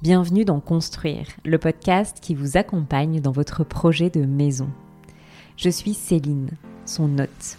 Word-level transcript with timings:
Bienvenue 0.00 0.44
dans 0.44 0.60
Construire, 0.60 1.26
le 1.44 1.58
podcast 1.58 2.18
qui 2.22 2.36
vous 2.36 2.56
accompagne 2.56 3.20
dans 3.20 3.32
votre 3.32 3.64
projet 3.64 4.10
de 4.10 4.24
maison. 4.24 4.68
Je 5.56 5.68
suis 5.68 5.92
Céline, 5.92 6.50
son 6.86 7.18
hôte. 7.18 7.58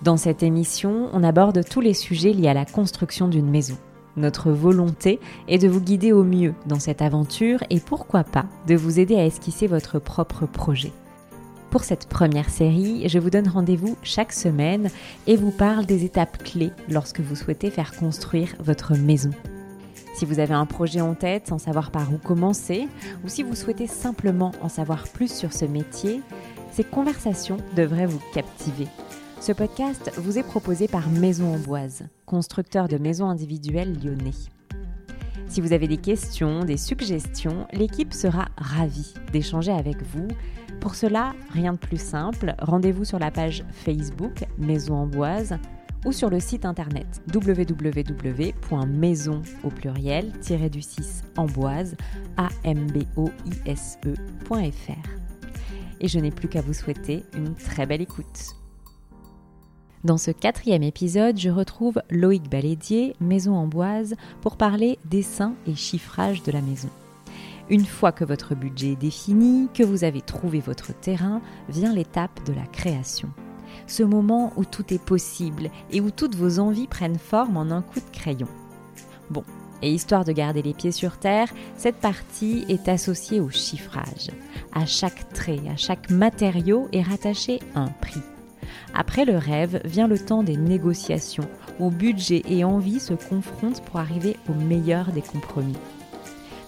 Dans 0.00 0.16
cette 0.16 0.42
émission, 0.42 1.10
on 1.12 1.22
aborde 1.22 1.62
tous 1.68 1.82
les 1.82 1.92
sujets 1.92 2.32
liés 2.32 2.48
à 2.48 2.54
la 2.54 2.64
construction 2.64 3.28
d'une 3.28 3.50
maison. 3.50 3.76
Notre 4.16 4.52
volonté 4.52 5.20
est 5.46 5.58
de 5.58 5.68
vous 5.68 5.82
guider 5.82 6.12
au 6.12 6.24
mieux 6.24 6.54
dans 6.64 6.80
cette 6.80 7.02
aventure 7.02 7.62
et 7.68 7.78
pourquoi 7.78 8.24
pas 8.24 8.46
de 8.66 8.74
vous 8.74 8.98
aider 8.98 9.16
à 9.16 9.26
esquisser 9.26 9.66
votre 9.66 9.98
propre 9.98 10.46
projet. 10.46 10.92
Pour 11.68 11.84
cette 11.84 12.08
première 12.08 12.48
série, 12.48 13.06
je 13.06 13.18
vous 13.18 13.28
donne 13.28 13.48
rendez-vous 13.48 13.98
chaque 14.02 14.32
semaine 14.32 14.88
et 15.26 15.36
vous 15.36 15.50
parle 15.50 15.84
des 15.84 16.06
étapes 16.06 16.42
clés 16.42 16.72
lorsque 16.88 17.20
vous 17.20 17.36
souhaitez 17.36 17.68
faire 17.68 17.94
construire 17.94 18.54
votre 18.60 18.96
maison. 18.96 19.32
Si 20.14 20.24
vous 20.24 20.38
avez 20.38 20.54
un 20.54 20.64
projet 20.64 21.00
en 21.00 21.14
tête 21.14 21.48
sans 21.48 21.58
savoir 21.58 21.90
par 21.90 22.12
où 22.12 22.18
commencer, 22.18 22.88
ou 23.24 23.28
si 23.28 23.42
vous 23.42 23.56
souhaitez 23.56 23.88
simplement 23.88 24.52
en 24.62 24.68
savoir 24.68 25.08
plus 25.08 25.32
sur 25.32 25.52
ce 25.52 25.64
métier, 25.64 26.20
ces 26.72 26.84
conversations 26.84 27.56
devraient 27.74 28.06
vous 28.06 28.22
captiver. 28.32 28.86
Ce 29.40 29.50
podcast 29.50 30.12
vous 30.16 30.38
est 30.38 30.44
proposé 30.44 30.86
par 30.86 31.10
Maison 31.10 31.54
Amboise, 31.54 32.04
constructeur 32.26 32.86
de 32.86 32.96
maisons 32.96 33.28
individuelles 33.28 33.98
lyonnais. 34.02 34.30
Si 35.48 35.60
vous 35.60 35.72
avez 35.72 35.88
des 35.88 35.98
questions, 35.98 36.64
des 36.64 36.76
suggestions, 36.76 37.66
l'équipe 37.72 38.14
sera 38.14 38.46
ravie 38.56 39.14
d'échanger 39.32 39.72
avec 39.72 40.02
vous. 40.02 40.28
Pour 40.80 40.94
cela, 40.94 41.34
rien 41.50 41.72
de 41.72 41.78
plus 41.78 42.00
simple, 42.00 42.54
rendez-vous 42.60 43.04
sur 43.04 43.18
la 43.18 43.30
page 43.30 43.64
Facebook 43.72 44.44
Maison 44.58 44.94
Amboise 44.94 45.58
ou 46.04 46.12
sur 46.12 46.30
le 46.30 46.40
site 46.40 46.64
internet 46.64 47.22
www.maison 47.34 47.82
au 49.62 49.68
pluriel 49.68 50.32
du 50.70 50.82
6 50.82 51.24
amboise 51.36 51.96
amboise.fr. 52.66 53.28
Et 56.00 56.08
je 56.08 56.18
n'ai 56.18 56.30
plus 56.30 56.48
qu'à 56.48 56.60
vous 56.60 56.74
souhaiter 56.74 57.24
une 57.34 57.54
très 57.54 57.86
belle 57.86 58.02
écoute. 58.02 58.56
Dans 60.04 60.18
ce 60.18 60.30
quatrième 60.30 60.82
épisode, 60.82 61.38
je 61.38 61.48
retrouve 61.48 62.02
Loïc 62.10 62.50
Balédier, 62.50 63.16
Maison 63.20 63.54
Amboise, 63.54 64.16
pour 64.42 64.56
parler 64.58 64.98
dessin 65.06 65.54
et 65.66 65.74
chiffrage 65.74 66.42
de 66.42 66.52
la 66.52 66.60
maison. 66.60 66.90
Une 67.70 67.86
fois 67.86 68.12
que 68.12 68.24
votre 68.24 68.54
budget 68.54 68.92
est 68.92 68.96
défini, 69.00 69.68
que 69.72 69.82
vous 69.82 70.04
avez 70.04 70.20
trouvé 70.20 70.60
votre 70.60 70.92
terrain, 70.92 71.40
vient 71.70 71.94
l'étape 71.94 72.44
de 72.46 72.52
la 72.52 72.66
création 72.66 73.30
ce 73.86 74.02
moment 74.02 74.52
où 74.56 74.64
tout 74.64 74.92
est 74.92 75.02
possible 75.02 75.70
et 75.90 76.00
où 76.00 76.10
toutes 76.10 76.36
vos 76.36 76.58
envies 76.58 76.86
prennent 76.86 77.18
forme 77.18 77.56
en 77.56 77.70
un 77.70 77.82
coup 77.82 78.00
de 78.00 78.16
crayon. 78.16 78.48
Bon, 79.30 79.44
et 79.82 79.92
histoire 79.92 80.24
de 80.24 80.32
garder 80.32 80.62
les 80.62 80.74
pieds 80.74 80.92
sur 80.92 81.18
terre, 81.18 81.48
cette 81.76 81.96
partie 81.96 82.64
est 82.68 82.88
associée 82.88 83.40
au 83.40 83.50
chiffrage. 83.50 84.30
À 84.72 84.86
chaque 84.86 85.32
trait, 85.32 85.60
à 85.70 85.76
chaque 85.76 86.10
matériau 86.10 86.88
est 86.92 87.02
rattaché 87.02 87.60
un 87.74 87.88
prix. 87.88 88.22
Après 88.94 89.24
le 89.24 89.36
rêve 89.36 89.80
vient 89.84 90.06
le 90.06 90.18
temps 90.18 90.42
des 90.42 90.56
négociations, 90.56 91.48
où 91.80 91.90
budget 91.90 92.42
et 92.48 92.64
envie 92.64 93.00
se 93.00 93.14
confrontent 93.14 93.82
pour 93.84 93.98
arriver 93.98 94.36
au 94.48 94.54
meilleur 94.54 95.12
des 95.12 95.22
compromis. 95.22 95.76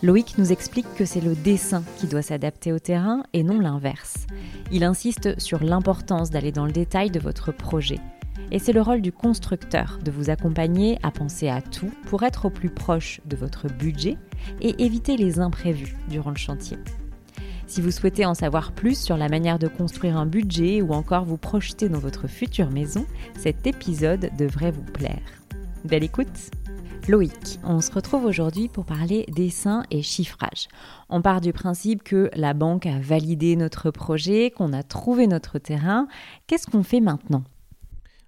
Loïc 0.03 0.37
nous 0.37 0.53
explique 0.53 0.93
que 0.95 1.07
c'est 1.07 1.23
le 1.23 1.35
dessin 1.35 1.83
qui 1.97 2.07
doit 2.07 2.23
s'adapter 2.23 2.73
au 2.73 2.79
terrain 2.79 3.23
et 3.33 3.43
non 3.43 3.59
l'inverse. 3.59 4.27
Il 4.71 4.85
insiste 4.85 5.41
sur 5.41 5.65
l'importance 5.65 6.31
d'aller 6.31 6.53
dans 6.53 6.67
le 6.67 6.73
détail 6.73 7.11
de 7.11 7.19
votre 7.19 7.51
projet. 7.51 7.99
Et 8.53 8.59
c'est 8.59 8.75
le 8.75 8.83
rôle 8.83 9.01
du 9.01 9.11
constructeur 9.11 9.99
de 10.05 10.11
vous 10.11 10.29
accompagner 10.29 10.99
à 11.03 11.11
penser 11.11 11.49
à 11.49 11.63
tout 11.63 11.91
pour 12.07 12.23
être 12.25 12.45
au 12.45 12.51
plus 12.51 12.69
proche 12.69 13.21
de 13.25 13.37
votre 13.37 13.69
budget 13.69 14.19
et 14.61 14.85
éviter 14.85 15.17
les 15.17 15.41
imprévus 15.41 15.97
durant 16.11 16.31
le 16.31 16.37
chantier. 16.37 16.77
Si 17.67 17.81
vous 17.81 17.91
souhaitez 17.91 18.27
en 18.27 18.35
savoir 18.35 18.73
plus 18.73 19.01
sur 19.01 19.17
la 19.17 19.29
manière 19.29 19.59
de 19.59 19.67
construire 19.67 20.19
un 20.19 20.27
budget 20.27 20.83
ou 20.83 20.93
encore 20.93 21.25
vous 21.25 21.39
projeter 21.39 21.89
dans 21.89 21.99
votre 21.99 22.29
future 22.29 22.71
maison, 22.71 23.07
cet 23.37 23.67
épisode 23.67 24.31
devrait 24.39 24.71
vous 24.71 24.85
plaire. 24.85 25.23
Belle 25.85 26.05
écoute 26.05 26.51
Loïc, 27.09 27.61
on 27.63 27.81
se 27.81 27.93
retrouve 27.93 28.25
aujourd'hui 28.25 28.67
pour 28.67 28.85
parler 28.85 29.27
dessin 29.29 29.85
et 29.93 30.03
chiffrage. 30.03 30.67
On 31.09 31.23
part 31.23 31.41
du 31.41 31.53
principe 31.53 32.03
que 32.03 32.29
la 32.35 32.53
banque 32.53 32.85
a 32.85 32.99
validé 32.99 33.55
notre 33.55 33.93
projet, 33.93 34.51
qu'on 34.51 34.73
a 34.73 34.83
trouvé 34.83 35.29
notre 35.29 35.61
terrain. 35.61 36.09
Qu'est-ce 36.49 36.67
qu'on 36.67 36.83
fait 36.83 36.99
maintenant? 36.99 37.45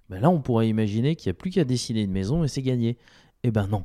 Ben 0.09 0.21
Là, 0.21 0.29
on 0.29 0.39
pourrait 0.39 0.69
imaginer 0.69 1.17
qu'il 1.17 1.29
n'y 1.29 1.31
a 1.31 1.33
plus 1.33 1.51
qu'à 1.51 1.65
dessiner 1.65 2.03
une 2.03 2.11
maison 2.11 2.45
et 2.45 2.47
c'est 2.47 2.61
gagné. 2.61 2.97
Eh 3.43 3.51
ben 3.51 3.67
non. 3.67 3.83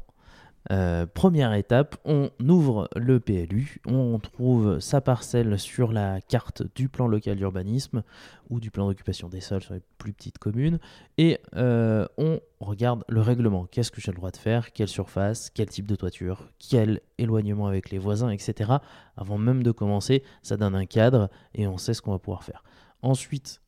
Euh, 0.70 1.04
première 1.06 1.52
étape, 1.52 1.96
on 2.04 2.30
ouvre 2.40 2.88
le 2.96 3.20
PLU, 3.20 3.80
on 3.86 4.18
trouve 4.18 4.78
sa 4.80 5.02
parcelle 5.02 5.58
sur 5.58 5.92
la 5.92 6.20
carte 6.22 6.62
du 6.74 6.88
plan 6.88 7.06
local 7.06 7.36
d'urbanisme 7.36 8.02
ou 8.48 8.60
du 8.60 8.70
plan 8.70 8.86
d'occupation 8.88 9.28
des 9.28 9.40
sols 9.40 9.62
sur 9.62 9.74
les 9.74 9.82
plus 9.98 10.14
petites 10.14 10.38
communes 10.38 10.78
et 11.18 11.38
euh, 11.54 12.06
on 12.16 12.40
regarde 12.60 13.04
le 13.08 13.20
règlement. 13.20 13.66
Qu'est-ce 13.66 13.90
que 13.90 14.00
j'ai 14.00 14.10
le 14.10 14.16
droit 14.16 14.30
de 14.30 14.38
faire? 14.38 14.72
Quelle 14.72 14.88
surface? 14.88 15.50
Quel 15.50 15.68
type 15.68 15.86
de 15.86 15.96
toiture? 15.96 16.48
Quel 16.58 17.00
éloignement 17.18 17.66
avec 17.66 17.90
les 17.90 17.98
voisins, 17.98 18.30
etc. 18.30 18.72
Avant 19.16 19.36
même 19.36 19.62
de 19.62 19.70
commencer, 19.70 20.22
ça 20.42 20.56
donne 20.56 20.74
un 20.74 20.86
cadre 20.86 21.28
et 21.54 21.66
on 21.66 21.76
sait 21.76 21.92
ce 21.92 22.00
qu'on 22.00 22.12
va 22.12 22.18
pouvoir 22.18 22.42
faire. 22.42 22.64
Ensuite, 23.02 23.60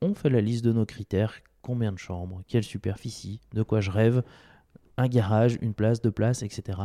on 0.00 0.14
fait 0.14 0.30
la 0.30 0.40
liste 0.40 0.64
de 0.64 0.72
nos 0.72 0.86
critères. 0.86 1.34
Combien 1.62 1.92
de 1.92 1.98
chambres? 1.98 2.42
Quelle 2.46 2.62
superficie? 2.62 3.40
De 3.54 3.62
quoi 3.62 3.80
je 3.80 3.90
rêve? 3.90 4.22
Un 4.96 5.08
garage, 5.08 5.58
une 5.60 5.74
place, 5.74 6.00
deux 6.00 6.12
places, 6.12 6.42
etc. 6.42 6.78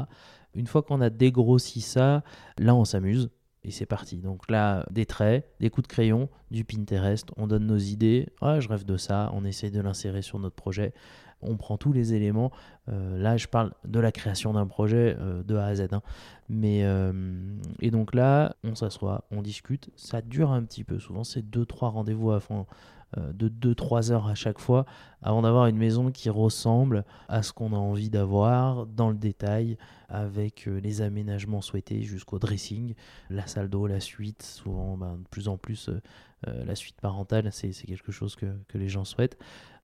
Une 0.53 0.67
fois 0.67 0.81
qu'on 0.81 1.01
a 1.01 1.09
dégrossi 1.09 1.81
ça, 1.81 2.23
là 2.57 2.75
on 2.75 2.85
s'amuse 2.85 3.29
et 3.63 3.71
c'est 3.71 3.85
parti. 3.85 4.17
Donc 4.17 4.49
là, 4.49 4.85
des 4.89 5.05
traits, 5.05 5.47
des 5.59 5.69
coups 5.69 5.87
de 5.87 5.93
crayon, 5.93 6.29
du 6.49 6.63
Pinterest, 6.63 7.29
on 7.37 7.47
donne 7.47 7.65
nos 7.65 7.77
idées. 7.77 8.29
Ah, 8.41 8.59
je 8.59 8.69
rêve 8.69 8.85
de 8.85 8.97
ça, 8.97 9.29
on 9.33 9.43
essaye 9.43 9.71
de 9.71 9.81
l'insérer 9.81 10.21
sur 10.21 10.39
notre 10.39 10.55
projet. 10.55 10.93
On 11.41 11.55
prend 11.55 11.77
tous 11.77 11.93
les 11.93 12.13
éléments. 12.13 12.51
Euh, 12.89 13.17
là, 13.17 13.37
je 13.37 13.47
parle 13.47 13.73
de 13.85 13.99
la 13.99 14.11
création 14.11 14.53
d'un 14.53 14.67
projet 14.67 15.15
euh, 15.19 15.41
de 15.43 15.55
A 15.55 15.67
à 15.67 15.75
Z. 15.75 15.87
Hein. 15.91 16.01
Mais, 16.49 16.83
euh, 16.83 17.13
et 17.79 17.91
donc 17.91 18.13
là, 18.13 18.55
on 18.63 18.75
s'assoit, 18.75 19.25
on 19.31 19.41
discute. 19.41 19.89
Ça 19.95 20.21
dure 20.21 20.51
un 20.51 20.63
petit 20.63 20.83
peu. 20.83 20.99
Souvent, 20.99 21.23
c'est 21.23 21.41
deux, 21.41 21.65
trois 21.65 21.89
rendez-vous 21.89 22.31
à 22.31 22.39
fond 22.39 22.65
de 23.17 23.49
2-3 23.49 24.11
heures 24.11 24.27
à 24.27 24.35
chaque 24.35 24.59
fois 24.59 24.85
avant 25.21 25.41
d'avoir 25.41 25.67
une 25.67 25.77
maison 25.77 26.11
qui 26.11 26.29
ressemble 26.29 27.03
à 27.27 27.43
ce 27.43 27.51
qu'on 27.51 27.73
a 27.73 27.77
envie 27.77 28.09
d'avoir 28.09 28.85
dans 28.85 29.09
le 29.09 29.17
détail 29.17 29.77
avec 30.07 30.67
euh, 30.67 30.79
les 30.79 31.01
aménagements 31.01 31.61
souhaités 31.61 32.01
jusqu'au 32.03 32.39
dressing, 32.39 32.95
la 33.29 33.45
salle 33.45 33.69
d'eau, 33.69 33.85
la 33.85 33.99
suite, 33.99 34.43
souvent 34.43 34.97
ben, 34.97 35.17
de 35.17 35.27
plus 35.29 35.47
en 35.47 35.57
plus 35.57 35.89
euh, 35.89 36.65
la 36.65 36.73
suite 36.73 36.99
parentale, 37.01 37.49
c'est 37.51 37.71
quelque 37.71 38.11
chose 38.11 38.35
que, 38.35 38.45
les 38.73 38.87
gens 38.87 39.03
souhaitent. 39.03 39.37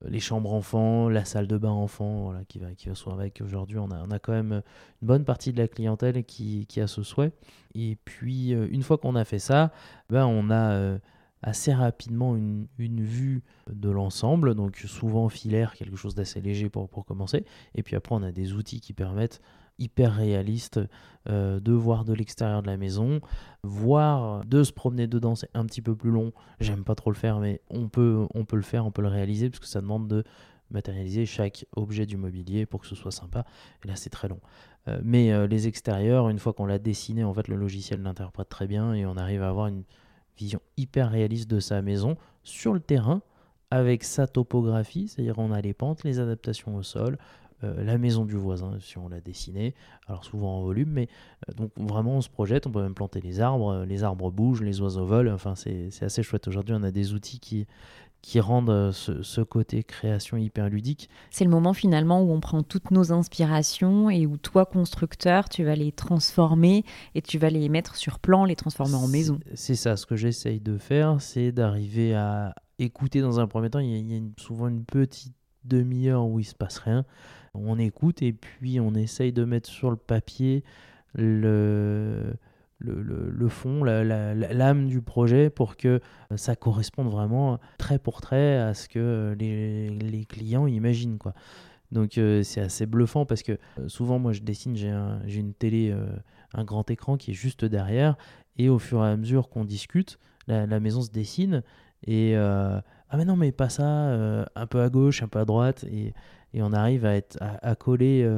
Les 0.08 0.20
chambres 0.20 0.54
enfants, 0.54 1.10
la 1.10 1.26
salle 1.26 1.48
de 1.48 1.58
bain 1.58 1.70
enfant, 1.70 2.26
voilà, 2.26 2.46
qui 2.46 2.60
va, 2.60 2.74
qui 2.74 2.88
va 2.88 2.96
souvent 2.96 3.18
avec. 3.18 3.42
Aujourd'hui, 3.42 3.78
on 3.78 3.92
a, 3.92 4.04
on 4.04 4.12
a 4.12 4.20
quand 4.20 4.32
même 4.32 4.62
une 5.02 5.08
bonne 5.08 5.26
partie 5.26 5.52
de 5.52 5.58
la 5.58 5.68
clientèle 5.68 6.24
qui, 6.24 6.66
qui 6.68 6.80
a 6.80 6.88
ce 6.88 7.04
souhait. 7.04 7.34
Et 7.76 7.98
puis, 8.06 8.52
une 8.52 8.84
fois 8.84 8.98
qu'on 8.98 9.16
a 9.16 9.26
fait 9.26 9.40
ça, 9.40 9.72
ben, 10.10 10.26
on 10.26 10.50
a 10.50 10.98
assez 11.46 11.72
rapidement 11.72 12.36
une, 12.36 12.68
vue 12.80 13.44
de 13.72 13.90
l'ensemble, 13.90 14.56
donc 14.56 14.78
souvent 14.78 15.30
filaire, 15.30 15.76
quelque 15.76 15.96
chose 15.96 16.16
d'assez 16.16 16.42
léger 16.42 16.70
pour, 16.70 17.06
commencer. 17.06 17.46
Et 17.76 17.84
puis 17.84 17.96
après, 17.96 18.16
on 18.16 18.24
a 18.24 18.32
des 18.32 18.54
outils 18.54 18.82
qui 18.82 18.94
permettent 18.94 19.42
hyper 19.78 20.16
réalistes 20.16 20.80
euh, 21.30 21.60
de 21.60 21.72
voir 21.72 22.04
de 22.04 22.14
l'extérieur 22.14 22.64
de 22.64 22.68
la 22.68 22.78
maison, 22.78 23.22
voir 23.64 24.44
de 24.46 24.64
se 24.64 24.72
promener 24.72 25.06
dedans, 25.06 25.36
c'est 25.36 25.50
un 25.54 25.66
petit 25.66 25.84
peu 25.84 25.96
plus 25.96 26.10
long. 26.10 26.34
J'aime 26.60 26.84
pas 26.84 26.96
trop 26.96 27.12
le 27.12 27.16
faire, 27.16 27.40
mais 27.40 27.62
on 27.70 27.90
peut, 27.90 28.26
on 28.34 28.44
peut 28.44 28.56
le 28.56 28.64
faire, 28.64 28.88
on 28.88 28.92
peut 28.92 29.04
le 29.04 29.08
réaliser, 29.08 29.50
parce 29.50 29.60
que 29.60 29.68
ça 29.68 29.82
demande 29.82 30.08
de 30.08 30.24
matérialiser 30.72 31.28
chaque 31.28 31.68
objet 31.76 32.08
du 32.08 32.18
mobilier 32.18 32.66
pour 32.66 32.82
que 32.82 32.88
ce 32.88 32.96
soit 32.96 33.12
sympa. 33.12 33.46
Et 33.84 33.88
là, 33.88 33.96
c'est 33.96 34.10
très 34.10 34.28
long. 34.28 34.40
Euh, 34.88 35.00
mais 35.04 35.32
euh, 35.32 35.46
les 35.46 35.68
extérieurs, 35.68 36.28
une 36.30 36.40
fois 36.40 36.54
qu'on 36.54 36.66
l'a 36.66 36.80
dessiné, 36.80 37.24
en 37.24 37.36
fait, 37.36 37.48
le 37.48 37.56
logiciel 37.56 38.02
l'interprète 38.02 38.50
très 38.50 38.66
bien 38.66 38.96
et 38.96 39.06
on 39.06 39.16
arrive 39.16 39.44
à 39.44 39.50
avoir 39.50 39.68
une, 39.68 39.84
vision 40.38 40.60
hyper 40.78 41.10
réaliste 41.12 41.50
de 41.50 41.60
sa 41.60 41.82
maison 41.82 42.18
sur 42.44 42.74
le 42.74 42.80
terrain 42.80 43.22
avec 43.72 44.04
sa 44.04 44.28
topographie, 44.28 45.08
c'est-à-dire 45.08 45.40
on 45.40 45.52
a 45.52 45.62
les 45.62 45.74
pentes, 45.74 46.04
les 46.04 46.20
adaptations 46.20 46.76
au 46.76 46.84
sol, 46.84 47.18
euh, 47.64 47.84
la 47.84 47.98
maison 47.98 48.26
du 48.26 48.36
voisin 48.36 48.78
si 48.80 48.98
on 48.98 49.08
l'a 49.08 49.22
dessinée, 49.22 49.74
alors 50.08 50.26
souvent 50.26 50.58
en 50.58 50.62
volume, 50.62 50.90
mais 50.90 51.08
euh, 51.50 51.54
donc 51.54 51.72
vraiment 51.78 52.18
on 52.18 52.22
se 52.22 52.30
projette, 52.30 52.68
on 52.68 52.72
peut 52.72 52.82
même 52.82 52.94
planter 52.94 53.22
les 53.22 53.40
arbres, 53.40 53.70
euh, 53.70 53.86
les 53.86 54.04
arbres 54.04 54.30
bougent, 54.30 54.62
les 54.62 54.82
oiseaux 54.82 55.06
volent, 55.06 55.34
enfin 55.34 55.56
c'est 55.56 55.90
assez 56.02 56.22
chouette. 56.22 56.48
Aujourd'hui 56.48 56.76
on 56.78 56.84
a 56.84 56.92
des 56.92 57.14
outils 57.14 57.40
qui, 57.40 57.66
qui 58.26 58.40
rendent 58.40 58.72
euh, 58.72 58.92
ce, 58.92 59.42
côté 59.42 59.84
création 59.84 60.36
hyper 60.36 60.68
ludique. 60.68 61.12
C'est 61.30 61.44
le 61.44 61.52
moment 61.52 61.74
finalement 61.74 62.24
où 62.24 62.32
on 62.32 62.40
prend 62.40 62.64
toutes 62.64 62.90
nos 62.90 63.12
inspirations 63.12 64.10
et 64.10 64.26
où 64.26 64.36
toi, 64.38 64.66
constructeur, 64.66 65.48
tu 65.48 65.64
vas 65.64 65.76
les 65.76 65.92
transformer 65.92 66.84
et 67.14 67.22
tu 67.22 67.38
vas 67.38 67.52
les 67.52 67.70
mettre 67.70 67.96
sur 67.96 68.18
plan, 68.18 68.44
les 68.44 68.56
transformer 68.56 68.96
en 68.96 69.08
maison. 69.08 69.40
C'est 69.54 69.76
ça, 69.76 69.96
ce 69.96 70.08
que 70.08 70.16
j'essaye 70.16 70.60
de 70.60 70.80
faire, 70.80 71.22
c'est 71.22 71.52
d'arriver 71.52 72.16
à 72.16 72.56
écouter 72.80 73.22
dans 73.22 73.40
un 73.40 73.46
premier 73.46 73.70
temps. 73.70 73.78
Il 73.78 74.12
y 74.12 74.18
a, 74.18 74.22
souvent 74.38 74.70
une 74.70 74.86
petite 74.86 75.36
demi-heure 75.64 76.26
où 76.26 76.40
il 76.40 76.46
se 76.46 76.56
passe 76.56 76.80
rien. 76.80 77.06
On 77.54 77.78
écoute 77.78 78.24
et 78.24 78.34
puis 78.34 78.80
on 78.80 78.96
essaye 78.96 79.34
de 79.34 79.46
mettre 79.46 79.70
sur 79.70 79.92
le 79.92 79.98
papier 79.98 80.64
le, 81.14 82.34
le, 82.80 83.48
fond, 83.48 83.84
l'âme 83.84 84.88
du 84.88 85.02
projet 85.02 85.50
pour 85.50 85.78
que 85.78 86.00
ça 86.36 86.56
corresponde 86.56 87.10
vraiment 87.10 87.60
très 87.78 88.00
pour 88.00 88.22
trait 88.22 88.58
à 88.58 88.74
ce 88.74 88.90
que 88.90 89.36
les, 89.40 90.26
clients 90.26 90.68
imaginent. 90.68 91.18
Quoi. 91.18 91.34
Donc 91.92 92.18
euh, 92.18 92.44
c'est 92.44 92.62
assez 92.62 92.86
bluffant 92.86 93.26
parce 93.26 93.44
que 93.44 93.54
euh, 93.54 93.88
souvent 93.88 94.20
moi 94.20 94.34
je 94.34 94.42
dessine, 94.42 94.76
j'ai 94.76 95.40
une 95.40 95.54
télé, 95.54 95.92
euh, 95.92 96.08
un 96.54 96.64
grand 96.64 96.90
écran 96.90 97.18
qui 97.18 97.32
est 97.32 97.36
juste 97.36 97.66
derrière 97.66 98.18
et 98.58 98.70
au 98.70 98.80
fur 98.80 99.06
et 99.06 99.10
à 99.10 99.18
mesure 99.18 99.50
qu'on 99.50 99.66
discute, 99.66 100.20
la, 100.48 100.80
maison 100.80 101.02
se 101.02 101.10
dessine 101.10 101.64
et 102.06 102.36
ah 102.36 103.18
mais 103.18 103.26
non 103.26 103.36
mais 103.36 103.52
pas 103.52 103.70
ça, 103.70 103.84
un 104.56 104.68
peu 104.68 104.82
à 104.82 104.90
gauche, 104.90 105.24
un 105.24 105.28
peu 105.28 105.40
à 105.40 105.46
droite 105.46 105.84
et, 105.86 106.14
et 106.54 106.62
on 106.62 106.72
arrive 106.72 107.06
à, 107.06 107.16
être, 107.16 107.38
à 107.42 107.76
coller 107.76 108.30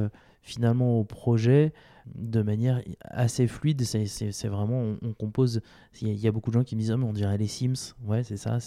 finalement 0.42 0.98
au 0.98 1.04
projet 1.04 1.72
de 2.14 2.42
manière 2.42 2.82
assez 3.02 3.46
fluide. 3.46 3.82
C'est 3.82 4.48
vraiment, 4.48 4.96
on, 5.02 5.12
compose. 5.12 5.60
Il 6.00 6.14
y, 6.14 6.28
a 6.28 6.32
beaucoup 6.32 6.50
de 6.50 6.54
gens 6.54 6.64
qui 6.64 6.76
me 6.76 6.80
disent, 6.80 6.92
oh, 6.92 6.96
mais 6.96 7.06
on 7.06 7.12
dirait 7.12 7.38
les 7.38 7.46
Sims. 7.46 7.94
Ouais, 8.04 8.22
c'est 8.22 8.36
ça. 8.36 8.58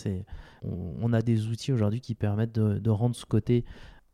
On, 0.64 1.14
a 1.14 1.22
des 1.22 1.48
outils 1.48 1.72
aujourd'hui 1.72 2.02
qui 2.02 2.16
permettent 2.16 2.54
de, 2.54 2.90
rendre 2.90 3.16
ce 3.16 3.26
côté 3.26 3.66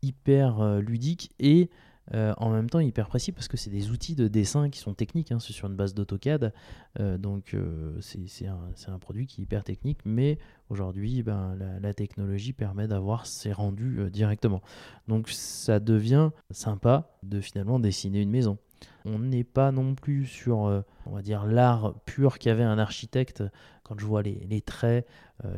hyper 0.01 0.61
euh, 0.61 0.79
ludique 0.79 1.31
et 1.39 1.69
euh, 2.13 2.33
en 2.37 2.51
même 2.51 2.69
temps 2.69 2.79
hyper 2.79 3.09
précis 3.09 3.33
parce 3.33 3.49
que 3.49 3.57
c'est 3.57 3.69
des 3.69 3.89
outils 3.89 4.15
de 4.15 4.29
dessin 4.29 4.69
qui 4.69 4.79
sont 4.79 4.93
techniques, 4.93 5.33
hein, 5.33 5.39
c'est 5.39 5.51
sur 5.51 5.67
une 5.67 5.75
base 5.75 5.93
d'AutoCAD, 5.93 6.53
euh, 7.01 7.17
donc 7.17 7.53
c'est 7.99 8.47
un, 8.47 8.99
produit 8.99 9.27
qui 9.27 9.41
est 9.41 9.43
hyper 9.43 9.65
technique, 9.65 9.99
mais 10.05 10.37
aujourd'hui 10.69 11.21
ben, 11.21 11.57
la, 11.81 11.93
technologie 11.93 12.53
permet 12.53 12.87
d'avoir 12.87 13.25
ces 13.25 13.51
rendus 13.51 14.09
directement. 14.09 14.61
Donc 15.09 15.27
ça 15.29 15.81
devient 15.81 16.29
sympa 16.51 17.09
de 17.23 17.41
finalement 17.41 17.79
dessiner 17.79 18.21
une 18.21 18.31
maison. 18.31 18.57
On 19.05 19.19
n'est 19.19 19.43
pas 19.43 19.71
non 19.71 19.95
plus 19.95 20.25
sur, 20.25 20.57
on 21.05 21.11
va 21.11 21.21
dire, 21.21 21.45
l'art 21.45 21.95
pur 22.05 22.39
qu'avait 22.39 22.63
un 22.63 22.77
architecte. 22.77 23.43
Quand 23.83 23.97
je 23.97 24.05
vois 24.05 24.21
les, 24.21 24.45
les 24.49 24.61
traits, 24.61 25.07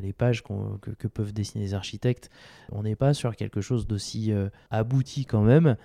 les 0.01 0.13
pages 0.13 0.43
que, 0.43 0.91
que, 0.91 1.07
peuvent 1.07 1.33
dessiner 1.33 1.63
les 1.63 1.73
architectes, 1.73 2.29
on 2.71 2.83
n'est 2.83 2.95
pas 2.95 3.13
sur 3.15 3.35
quelque 3.35 3.61
chose 3.61 3.87
d'aussi 3.87 4.31
abouti 4.69 5.25
quand 5.25 5.41
même 5.41 5.77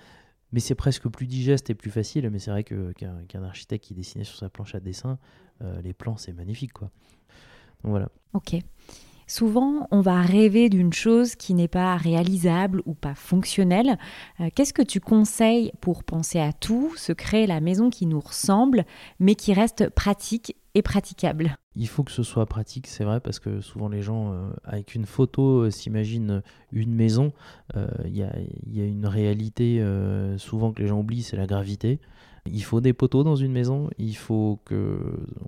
mais 0.55 0.61
c'est 0.61 0.77
presque 0.77 1.09
plus 1.09 1.27
digeste 1.27 1.69
et 1.71 1.75
plus 1.75 1.91
facile. 1.91 2.31
Mais 2.31 2.39
c'est 2.39 2.53
vrai 2.53 2.63
qu'un 2.63 3.43
architecte 3.43 3.85
qui 3.85 3.93
dessinait 3.93 4.25
sur 4.25 4.39
sa 4.39 4.49
planche 4.49 4.75
à 4.77 4.81
dessin, 4.81 5.19
euh, 5.63 5.83
les 5.83 5.93
plans, 5.93 6.17
c'est 6.17 6.33
magnifique. 6.33 6.73
Quoi. 6.73 6.91
Donc 7.83 7.91
voilà. 7.91 8.09
Ok. 8.33 8.57
Souvent, 9.26 9.88
on 9.91 10.00
va 10.00 10.21
rêver 10.21 10.69
d'une 10.69 10.93
chose 10.93 11.35
qui 11.35 11.55
n'est 11.55 11.69
pas 11.69 11.97
réalisable 11.97 12.82
ou 12.85 12.94
pas 12.94 13.15
fonctionnelle. 13.15 13.99
Euh, 14.41 14.49
qu'est-ce 14.55 14.75
que 14.75 14.82
tu 14.82 15.00
conseilles 15.00 15.73
pour 15.81 16.05
penser 16.05 16.38
à 16.38 16.53
tout, 16.53 16.93
se 16.97 17.12
créer 17.12 17.47
la 17.47 17.61
maison 17.61 17.91
qui 17.91 18.06
nous 18.06 18.21
ressemble, 18.21 18.85
mais 19.21 19.35
qui 19.35 19.55
reste 19.55 19.88
pratique 19.88 20.56
et 20.75 20.82
praticable? 20.82 21.56
Il 21.76 21.88
faut 21.88 22.05
que 22.05 22.12
ce 22.12 22.23
soit 22.23 22.47
pratique, 22.47 22.87
c'est 22.87 23.05
vrai, 23.05 23.21
parce 23.21 23.38
que 23.38 23.61
souvent 23.61 23.88
les 23.88 24.03
gens, 24.03 24.32
euh, 24.32 24.50
avec 24.65 24.94
une 24.94 25.06
photo, 25.06 25.62
euh, 25.62 25.71
s'imaginent 25.71 26.43
une 26.73 26.94
maison. 26.94 27.32
Il 28.05 28.17
y, 28.17 28.23
a, 28.23 28.85
une 28.85 29.06
réalité 29.06 29.85
souvent 30.38 30.73
que 30.73 30.82
les 30.82 30.88
gens 30.88 31.00
oublient, 31.00 31.23
c'est 31.23 31.37
la 31.37 31.47
gravité. 31.47 32.00
Il 32.47 32.62
faut 32.62 32.81
des 32.81 32.93
poteaux 32.93 33.25
dans 33.25 33.37
une 33.37 33.53
maison, 33.53 33.88
il 33.97 34.17
faut 34.17 34.61
que 34.65 34.99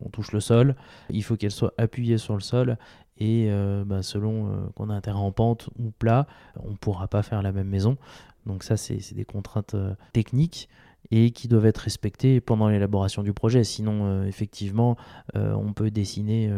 on 0.00 0.08
touche 0.08 0.32
le 0.32 0.40
sol, 0.40 0.76
il 1.10 1.22
faut 1.22 1.36
qu'elle 1.36 1.50
soit 1.50 1.74
appuyée 1.76 2.16
sur 2.16 2.34
le 2.34 2.40
sol 2.40 2.78
et 3.18 3.46
euh, 3.48 3.84
bah, 3.84 4.02
selon 4.02 4.46
euh, 4.46 4.66
qu'on 4.74 4.90
a 4.90 4.94
un 4.94 5.00
terrain 5.00 5.20
en 5.20 5.32
pente 5.32 5.68
ou 5.78 5.90
plat, 5.90 6.26
on 6.62 6.72
ne 6.72 6.76
pourra 6.76 7.08
pas 7.08 7.22
faire 7.22 7.42
la 7.42 7.52
même 7.52 7.68
maison. 7.68 7.96
Donc 8.44 8.62
ça, 8.62 8.76
c'est 8.76 9.14
des 9.14 9.24
contraintes 9.24 9.74
euh, 9.74 9.94
techniques 10.12 10.68
et 11.10 11.30
qui 11.30 11.48
doivent 11.48 11.66
être 11.66 11.78
respectées 11.78 12.40
pendant 12.40 12.68
l'élaboration 12.68 13.22
du 13.22 13.32
projet. 13.32 13.62
Sinon, 13.62 14.24
effectivement, 14.24 14.96
on 15.34 15.72
peut 15.72 15.92
dessiner 15.92 16.50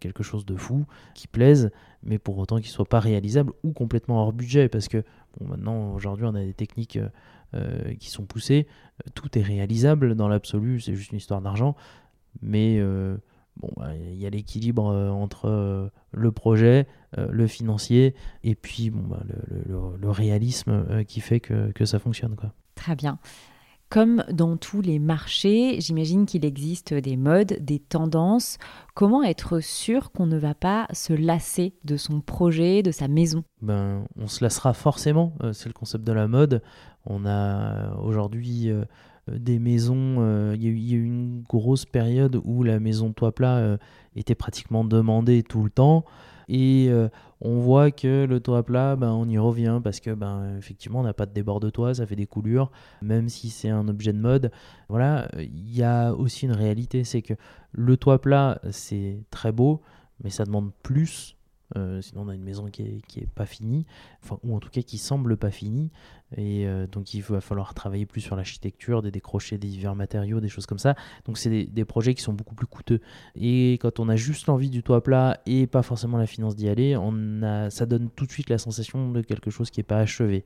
quelque 0.00 0.22
chose 0.22 0.46
de 0.46 0.56
fou, 0.56 0.86
qui 1.14 1.28
plaise, 1.28 1.70
mais 2.02 2.18
pour 2.18 2.38
autant 2.38 2.56
qu'il 2.56 2.68
ne 2.68 2.72
soit 2.72 2.86
pas 2.86 3.00
réalisable 3.00 3.52
ou 3.62 3.72
complètement 3.72 4.22
hors 4.22 4.32
budget. 4.32 4.70
Parce 4.70 4.88
que 4.88 5.04
bon, 5.38 5.46
maintenant, 5.46 5.92
aujourd'hui, 5.92 6.24
on 6.24 6.34
a 6.34 6.42
des 6.42 6.54
techniques 6.54 6.98
qui 8.00 8.08
sont 8.08 8.24
poussées. 8.24 8.66
Tout 9.12 9.38
est 9.38 9.42
réalisable 9.42 10.14
dans 10.14 10.26
l'absolu, 10.28 10.80
c'est 10.80 10.94
juste 10.94 11.10
une 11.10 11.18
histoire 11.18 11.42
d'argent. 11.42 11.76
Mais 12.40 12.80
bon, 13.56 13.70
bah, 13.76 13.94
il 13.96 14.18
y 14.18 14.26
a 14.26 14.30
l'équilibre 14.30 14.88
euh, 14.88 15.10
entre 15.10 15.48
euh, 15.48 15.88
le 16.12 16.32
projet, 16.32 16.86
euh, 17.18 17.28
le 17.30 17.46
financier 17.46 18.14
et 18.42 18.54
puis 18.54 18.90
bon, 18.90 19.02
bah, 19.02 19.22
le, 19.28 20.10
réalisme 20.10 21.04
qui 21.04 21.20
fait 21.20 21.40
que, 21.40 21.72
que 21.72 21.86
ça 21.86 21.98
fonctionne. 21.98 22.36
Quoi. 22.36 22.52
Très 22.74 22.94
bien. 22.94 23.18
Comme 23.88 24.24
dans 24.30 24.56
tous 24.56 24.82
les 24.82 24.98
marchés, 24.98 25.80
j'imagine 25.80 26.26
qu'il 26.26 26.44
existe 26.44 26.92
des 26.92 27.16
modes, 27.16 27.56
des 27.60 27.78
tendances. 27.78 28.58
Comment 28.94 29.22
être 29.22 29.60
sûr 29.60 30.12
qu'on 30.12 30.26
ne 30.26 30.38
va 30.38 30.54
pas 30.54 30.86
se 30.92 31.12
lasser 31.12 31.74
de 31.84 31.96
son 31.96 32.20
projet, 32.20 32.82
de 32.82 32.90
sa 32.90 33.08
maison? 33.08 33.44
Ben, 33.62 34.04
On 34.18 34.28
se 34.28 34.44
lassera 34.44 34.74
forcément, 34.74 35.34
c'est 35.52 35.68
le 35.68 35.74
concept 35.74 36.04
de 36.04 36.12
la 36.12 36.28
mode. 36.28 36.62
On 37.04 37.26
a 37.26 37.94
aujourd'hui 37.96 38.70
des 39.28 39.58
maisons. 39.58 40.16
Euh, 40.18 40.54
il 40.56 40.64
y, 40.64 40.94
a 40.94 40.96
eu 40.96 41.04
une 41.04 41.42
grosse 41.42 41.84
période 41.84 42.40
où 42.44 42.62
la 42.62 42.80
maison 42.80 43.12
toit 43.12 43.32
plat 43.32 43.56
euh, 43.58 43.76
était 44.16 44.34
pratiquement 44.34 44.84
demandée 44.84 45.42
tout 45.42 45.62
le 45.62 45.70
temps. 45.70 46.04
Et 46.48 46.90
on 47.40 47.60
voit 47.60 47.90
que 47.90 48.26
le 48.26 48.40
toit 48.40 48.62
plat, 48.62 48.94
ben, 48.94 49.10
on 49.10 49.26
y 49.26 49.38
revient 49.38 49.80
parce 49.82 50.00
que 50.00 50.10
ben, 50.10 50.56
effectivement, 50.58 51.00
on 51.00 51.04
n'a 51.04 51.14
pas 51.14 51.24
de 51.24 51.32
débord 51.32 51.60
de 51.60 51.70
toit, 51.70 51.94
ça 51.94 52.04
fait 52.04 52.16
des 52.16 52.26
coulures, 52.26 52.70
même 53.00 53.30
si 53.30 53.48
c'est 53.48 53.70
un 53.70 53.88
objet 53.88 54.12
de 54.12 54.18
mode. 54.18 54.50
Voilà, 54.90 55.30
il 55.38 55.74
y 55.74 55.82
a 55.82 56.12
aussi 56.12 56.44
une 56.44 56.52
réalité, 56.52 57.04
c'est 57.04 57.22
que 57.22 57.32
le 57.70 57.96
toit 57.96 58.20
plat, 58.20 58.60
c'est 58.70 59.22
très 59.30 59.50
beau, 59.50 59.80
mais 60.22 60.28
ça 60.28 60.44
demande 60.44 60.72
plus 60.82 61.36
euh, 61.76 62.00
sinon, 62.02 62.22
on 62.22 62.28
a 62.28 62.34
une 62.34 62.42
maison 62.42 62.66
qui 62.66 62.82
est, 62.82 63.06
qui 63.06 63.20
est 63.20 63.28
pas 63.28 63.46
finie, 63.46 63.86
enfin, 64.22 64.38
ou 64.42 64.54
en 64.54 64.60
tout 64.60 64.68
cas 64.68 64.82
qui 64.82 64.98
semble 64.98 65.36
pas 65.36 65.50
finie. 65.50 65.90
Et 66.36 66.66
euh, 66.66 66.86
donc, 66.86 67.14
il 67.14 67.22
va 67.22 67.40
falloir 67.40 67.74
travailler 67.74 68.06
plus 68.06 68.20
sur 68.20 68.36
l'architecture, 68.36 69.02
des 69.02 69.10
décrochés, 69.10 69.58
des 69.58 69.68
divers 69.68 69.94
matériaux, 69.94 70.40
des 70.40 70.48
choses 70.48 70.66
comme 70.66 70.78
ça. 70.78 70.94
Donc, 71.24 71.38
c'est 71.38 71.64
des, 71.64 71.84
projets 71.84 72.14
qui 72.14 72.22
sont 72.22 72.32
beaucoup 72.32 72.54
plus 72.54 72.66
coûteux. 72.66 73.00
Et 73.34 73.74
quand 73.74 74.00
on 74.00 74.08
a 74.08 74.16
juste 74.16 74.46
l'envie 74.46 74.70
du 74.70 74.82
toit 74.82 75.02
plat 75.02 75.40
et 75.46 75.66
pas 75.66 75.82
forcément 75.82 76.16
la 76.16 76.26
finance 76.26 76.56
d'y 76.56 76.68
aller, 76.68 76.96
ça 77.70 77.86
donne 77.86 78.08
tout 78.10 78.26
de 78.26 78.32
suite 78.32 78.48
la 78.48 78.58
sensation 78.58 79.10
de 79.10 79.20
quelque 79.20 79.50
chose 79.50 79.70
qui 79.70 79.80
n'est 79.80 79.84
pas 79.84 79.98
achevé. 79.98 80.44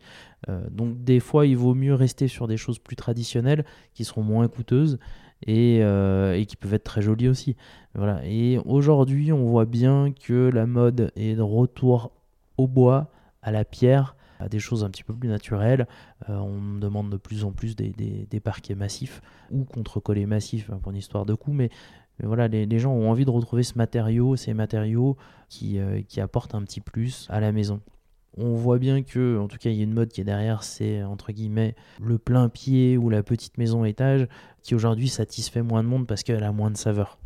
Euh, 0.48 0.66
donc, 0.70 1.04
des 1.04 1.20
fois, 1.20 1.46
il 1.46 1.56
vaut 1.56 1.74
mieux 1.74 1.94
rester 1.94 2.28
sur 2.28 2.48
des 2.48 2.56
choses 2.56 2.78
plus 2.78 2.96
traditionnelles 2.96 3.64
qui 3.94 4.04
seront 4.04 4.22
moins 4.22 4.48
coûteuses 4.48 4.98
euh, 5.48 6.32
et, 6.32 6.46
qui 6.46 6.56
peuvent 6.56 6.74
être 6.74 6.84
très 6.84 7.02
jolies 7.02 7.28
aussi. 7.28 7.56
Voilà. 7.94 8.20
Et 8.24 8.58
aujourd'hui, 8.64 9.32
on 9.32 9.44
voit 9.44 9.66
bien 9.66 10.12
que 10.12 10.50
la 10.52 10.66
mode 10.66 11.12
est 11.14 11.34
de 11.34 11.42
retour 11.42 12.10
au 12.56 12.66
bois, 12.66 13.10
à 13.42 13.52
la 13.52 13.64
pierre, 13.64 14.15
à 14.38 14.48
des 14.48 14.58
choses 14.58 14.84
un 14.84 14.90
petit 14.90 15.04
peu 15.04 15.14
plus 15.14 15.28
naturelles. 15.28 15.86
Euh, 16.28 16.36
on 16.36 16.78
demande 16.78 17.10
de 17.10 17.16
plus 17.16 17.44
en 17.44 17.52
plus 17.52 17.76
des, 17.76 18.40
parquets 18.40 18.74
massifs 18.74 19.22
ou 19.50 19.64
contre-collés 19.64 20.26
massifs 20.26 20.70
hein, 20.70 20.78
pour 20.80 20.92
une 20.92 20.98
histoire 20.98 21.26
de 21.26 21.34
coût, 21.34 21.52
mais, 21.52 21.70
voilà, 22.22 22.48
les, 22.48 22.78
gens 22.78 22.92
ont 22.92 23.10
envie 23.10 23.26
de 23.26 23.30
retrouver 23.30 23.62
ce 23.62 23.76
matériau, 23.76 24.36
ces 24.36 24.54
matériaux 24.54 25.16
qui, 25.48 25.78
euh, 25.78 26.00
qui 26.02 26.20
apportent 26.20 26.54
un 26.54 26.62
petit 26.62 26.80
plus 26.80 27.26
à 27.30 27.40
la 27.40 27.52
maison 27.52 27.80
on 28.36 28.54
voit 28.54 28.78
bien 28.78 29.02
que, 29.02 29.38
en 29.38 29.48
tout 29.48 29.56
cas, 29.56 29.70
il 29.70 29.76
y 29.76 29.80
a 29.80 29.84
une 29.84 29.94
mode 29.94 30.10
qui 30.10 30.20
est 30.20 30.24
derrière, 30.24 30.62
c'est 30.62 31.02
entre 31.02 31.32
guillemets 31.32 31.74
le 32.02 32.18
plein 32.18 32.48
pied 32.48 32.96
ou 32.98 33.08
la 33.08 33.22
petite 33.22 33.56
maison 33.56 33.84
étage, 33.84 34.28
qui 34.62 34.74
aujourd'hui 34.74 35.08
satisfait 35.08 35.62
moins 35.62 35.82
de 35.82 35.88
monde 35.88 36.06
parce 36.06 36.22
qu'elle 36.22 36.44
a 36.44 36.52
moins 36.52 36.70
de 36.70 36.76
saveur. 36.76 37.18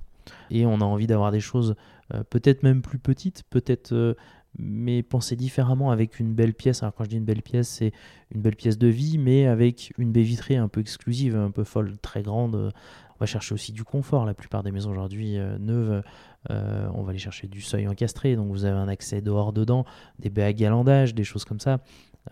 Et 0.51 0.67
on 0.67 0.81
a 0.81 0.85
envie 0.85 1.07
d'avoir 1.07 1.33
des 1.33 1.41
choses 1.41 1.75
euh, 2.15 2.23
peut-être 2.29 2.63
même 2.63 2.83
plus 2.83 2.99
petites, 2.99 3.43
peut-être, 3.51 4.17
mais 4.59 5.03
penser 5.03 5.37
différemment 5.37 5.91
avec 5.91 6.21
une 6.21 6.35
belle 6.35 6.55
pièce. 6.55 6.83
Alors 6.83 6.95
quand 6.95 7.05
je 7.05 7.11
dis 7.11 7.17
une 7.17 7.25
belle 7.25 7.43
pièce, 7.43 7.69
c'est 7.69 7.93
une 8.35 8.41
belle 8.41 8.57
pièce 8.57 8.79
de 8.79 8.89
vie, 8.89 9.19
mais 9.19 9.47
avec 9.47 9.93
une 9.99 10.13
baie 10.13 10.23
vitrée 10.23 10.57
un 10.57 10.69
peu 10.69 10.81
exclusive, 10.81 11.37
un 11.37 11.51
peu 11.51 11.65
folle, 11.65 11.97
très 11.99 12.23
grande, 12.23 12.73
on 13.21 13.25
va 13.25 13.27
chercher 13.27 13.53
aussi 13.53 13.73
du 13.73 13.85
confort. 13.85 14.25
La 14.25 14.33
plupart 14.33 14.63
des 14.63 14.73
maisons 14.73 14.91
aujourd'hui 14.91 15.37
euh, 15.37 15.59
neuves, 15.59 16.03
euh, 16.51 16.89
on 16.95 17.03
va 17.03 17.11
aller 17.11 17.19
chercher 17.19 17.49
du 17.49 17.61
seuil 17.61 17.87
encastré, 17.87 18.35
donc 18.35 18.49
vous 18.49 18.65
avez 18.65 18.79
un 18.79 18.89
accès 18.89 19.21
dehors 19.21 19.53
dedans, 19.53 19.85
des 20.19 20.31
baies 20.31 20.45
à 20.45 20.53
galandage, 20.55 21.15
des 21.15 21.25
choses 21.25 21.45
comme 21.45 21.61
ça. 21.61 21.81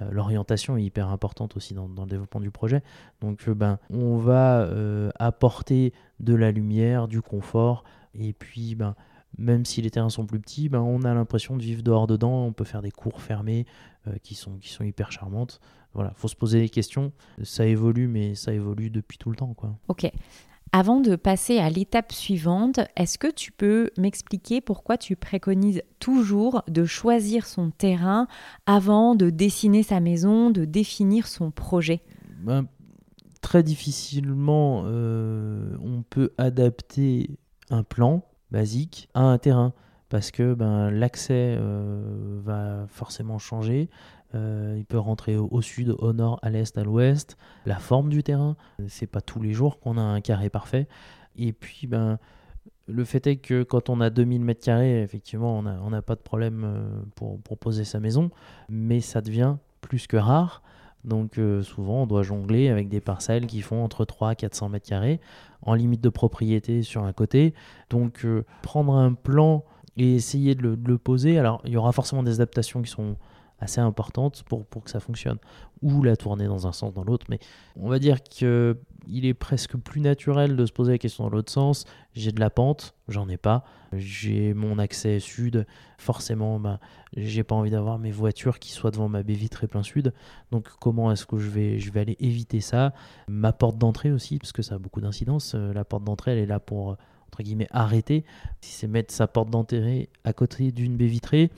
Euh, 0.01 0.09
l'orientation 0.11 0.79
est 0.79 0.83
hyper 0.83 1.09
importante 1.09 1.59
aussi 1.59 1.75
dans, 1.75 1.89
le 1.89 2.07
développement 2.07 2.41
du 2.41 2.51
projet. 2.51 2.83
Donc 3.21 3.51
ben, 3.51 3.79
on 3.91 4.17
va 4.17 4.67
apporter 5.19 5.93
de 6.21 6.35
la 6.35 6.53
lumière, 6.53 7.07
du 7.07 7.21
confort, 7.21 7.85
et 8.15 8.33
puis 8.33 8.75
ben, 8.75 8.95
même 9.37 9.65
si 9.65 9.83
les 9.83 9.91
terrains 9.91 10.09
sont 10.09 10.27
plus 10.27 10.41
petits, 10.41 10.69
ben, 10.69 10.81
on 10.81 11.03
a 11.03 11.13
l'impression 11.15 11.57
de 11.57 11.63
vivre 11.63 11.83
dehors 11.83 12.07
dedans. 12.07 12.45
On 12.45 12.53
peut 12.53 12.65
faire 12.65 12.83
des 12.83 12.91
cours 12.91 13.21
fermés 13.21 13.67
qui, 14.23 14.35
sont, 14.35 14.57
qui 14.59 14.71
sont 14.71 14.85
hyper 14.85 15.13
charmantes. 15.13 15.61
Voilà, 15.95 16.13
faut 16.15 16.29
se 16.29 16.37
poser 16.37 16.61
des 16.61 16.69
questions. 16.69 17.13
Ça 17.43 17.67
évolue, 17.67 18.09
mais 18.09 18.35
ça 18.35 18.53
évolue 18.53 18.91
depuis 18.91 19.19
tout 19.19 19.31
le 19.31 19.37
temps. 19.37 19.55
Quoi. 19.55 19.77
Ok. 19.89 20.11
Avant 20.73 21.01
de 21.01 21.17
passer 21.17 21.59
à 21.59 21.71
l'étape 21.71 22.13
suivante, 22.13 22.81
est-ce 22.97 23.17
que 23.19 23.31
tu 23.31 23.53
peux 23.53 23.91
m'expliquer 23.97 24.61
pourquoi 24.61 24.99
tu 24.99 25.17
préconises 25.17 25.83
toujours 25.99 26.63
de 26.69 26.85
choisir 26.85 27.47
son 27.47 27.71
terrain 27.71 28.27
avant 28.67 29.15
de 29.15 29.31
dessiner 29.31 29.83
sa 29.83 30.01
maison, 30.01 30.51
de 30.51 30.65
définir 30.67 31.27
son 31.27 31.51
projet? 31.51 32.03
Ben, 32.41 32.67
très 33.41 33.63
difficilement 33.63 34.83
on 34.83 36.05
peut 36.11 36.33
adapter 36.37 37.39
un 37.71 37.83
plan 37.83 38.25
basique 38.51 39.09
à 39.15 39.23
un 39.23 39.39
terrain 39.39 39.73
parce 40.09 40.31
que 40.31 40.55
ben, 40.55 40.91
l'accès 40.91 41.57
euh, 41.59 42.41
va 42.43 42.87
forcément 42.89 43.39
changer. 43.39 43.91
Euh, 44.35 44.77
il 44.79 44.85
peut 44.85 44.99
rentrer 44.99 45.37
au, 45.37 45.61
sud, 45.63 45.95
au 45.99 46.13
nord, 46.13 46.39
à 46.43 46.51
l'est, 46.51 46.77
à 46.77 46.85
l'ouest. 46.85 47.37
La 47.67 47.77
forme 47.77 48.09
du 48.11 48.23
terrain, 48.23 48.57
c'est 48.89 49.07
pas 49.07 49.21
tous 49.21 49.41
les 49.41 49.53
jours 49.53 49.81
qu'on 49.81 49.97
a 49.97 50.03
un 50.03 50.21
carré 50.21 50.51
parfait. 50.51 50.87
Et 51.37 51.53
puis, 51.53 51.87
ben, 51.87 52.19
le 52.87 53.05
fait 53.05 53.27
est 53.27 53.37
que 53.37 53.63
quand 53.63 53.91
on 53.91 54.01
a 54.01 54.11
2000 54.11 54.45
mètres 54.45 54.65
carrés, 54.65 55.03
effectivement, 55.03 55.59
on 55.59 55.91
n'a 55.91 56.03
pas 56.03 56.15
de 56.15 56.21
problème 56.21 56.65
euh, 56.65 57.03
pour, 57.15 57.41
pour, 57.41 57.59
poser 57.59 57.85
sa 57.85 58.01
maison, 58.01 58.31
mais 58.69 59.01
ça 59.01 59.21
devient 59.21 59.57
plus 59.81 60.07
que 60.07 60.17
rare. 60.17 60.63
Donc 61.09 61.41
souvent, 61.63 62.03
on 62.03 62.07
doit 62.07 62.23
jongler 62.23 62.69
avec 62.69 62.89
des 62.89 63.01
parcelles 63.01 63.47
qui 63.47 63.63
font 63.63 63.83
entre 63.83 64.05
3 64.05 64.33
et 64.33 64.37
400 64.37 64.69
mètres 64.69 64.89
carrés, 64.89 65.21
en 65.63 65.75
limite 65.75 66.01
de 66.01 66.09
propriété 66.09 66.83
sur 66.83 67.05
un 67.05 67.13
côté. 67.13 67.55
Donc 67.91 68.27
prendre 68.63 68.95
un 68.95 69.15
plan 69.15 69.65
et 69.99 70.15
essayer 70.15 70.55
de 70.55 70.79
le, 70.83 70.99
poser. 70.99 71.39
Alors, 71.39 71.61
il 71.65 71.73
y 71.73 71.77
aura 71.77 71.93
forcément 71.93 72.23
des 72.23 72.35
adaptations 72.35 72.83
qui 72.83 72.91
sont 72.91 73.17
assez 73.61 73.81
importantes 73.81 74.45
pour, 74.45 74.65
pour 74.67 74.85
que 74.85 74.91
ça 74.91 75.01
fonctionne, 75.01 75.39
ou 75.83 76.03
la 76.03 76.17
tourner 76.17 76.47
dans 76.47 76.67
un 76.67 76.73
sens, 76.73 76.95
dans 76.95 77.05
l'autre, 77.05 77.27
mais 77.29 77.39
on 77.77 77.89
va 77.89 77.99
dire 77.99 78.23
qu'il 78.23 78.77
est 79.09 79.35
presque 79.35 79.77
plus 79.77 80.01
naturel 80.01 80.57
de 80.57 80.67
se 80.67 80.73
poser 80.73 80.93
la 80.93 80.99
question 80.99 81.25
dans 81.25 81.31
l'autre 81.31 81.53
sens. 81.53 81.85
J'ai 82.15 82.33
de 82.33 82.41
la 82.41 82.51
pente, 82.51 82.95
j'en 83.09 83.29
ai 83.29 83.37
pas. 83.37 83.65
J'ai 83.93 84.55
mon 84.55 84.79
accès 84.79 85.19
sud, 85.19 85.67
forcément, 85.99 86.61
bah, 86.61 86.79
j'ai 87.17 87.43
pas 87.43 87.55
envie 87.55 87.71
d'avoir 87.71 87.99
mes 87.99 88.11
voitures 88.11 88.59
qui 88.59 88.71
soient 88.71 88.91
devant 88.91 89.09
ma 89.09 89.23
baie 89.23 89.35
vitrée 89.35 89.67
plein 89.67 89.83
sud. 89.83 90.13
Donc, 90.51 90.69
comment 90.81 91.11
est-ce 91.11 91.27
que 91.27 91.39
je 91.39 91.49
vais, 91.49 91.79
je 91.79 91.91
vais 91.91 92.01
aller 92.01 92.17
éviter 92.21 92.61
ça? 92.61 92.93
Ma 93.29 93.53
porte 93.53 93.79
d'entrée 93.79 94.13
aussi, 94.13 94.39
parce 94.39 94.53
que 94.53 94.63
ça 94.63 94.77
a 94.77 94.79
beaucoup 94.79 95.01
d'incidence. 95.01 95.55
Euh, 95.55 95.73
la 95.73 95.85
porte 95.85 96.05
d'entrée, 96.05 96.33
elle 96.33 96.39
est 96.39 96.47
là 96.47 96.61
pour 96.61 96.97
entre 97.27 97.43
guillemets 97.43 97.69
arrêter. 97.71 98.25
Si 98.61 98.73
c'est 98.73 98.87
mettre 98.87 99.13
sa 99.13 99.27
porte 99.27 99.51
d'enterré 99.51 100.09
à 100.25 100.33
côté 100.33 100.73
d'une 100.73 100.97
baie 100.97 101.07
vitrée, 101.07 101.51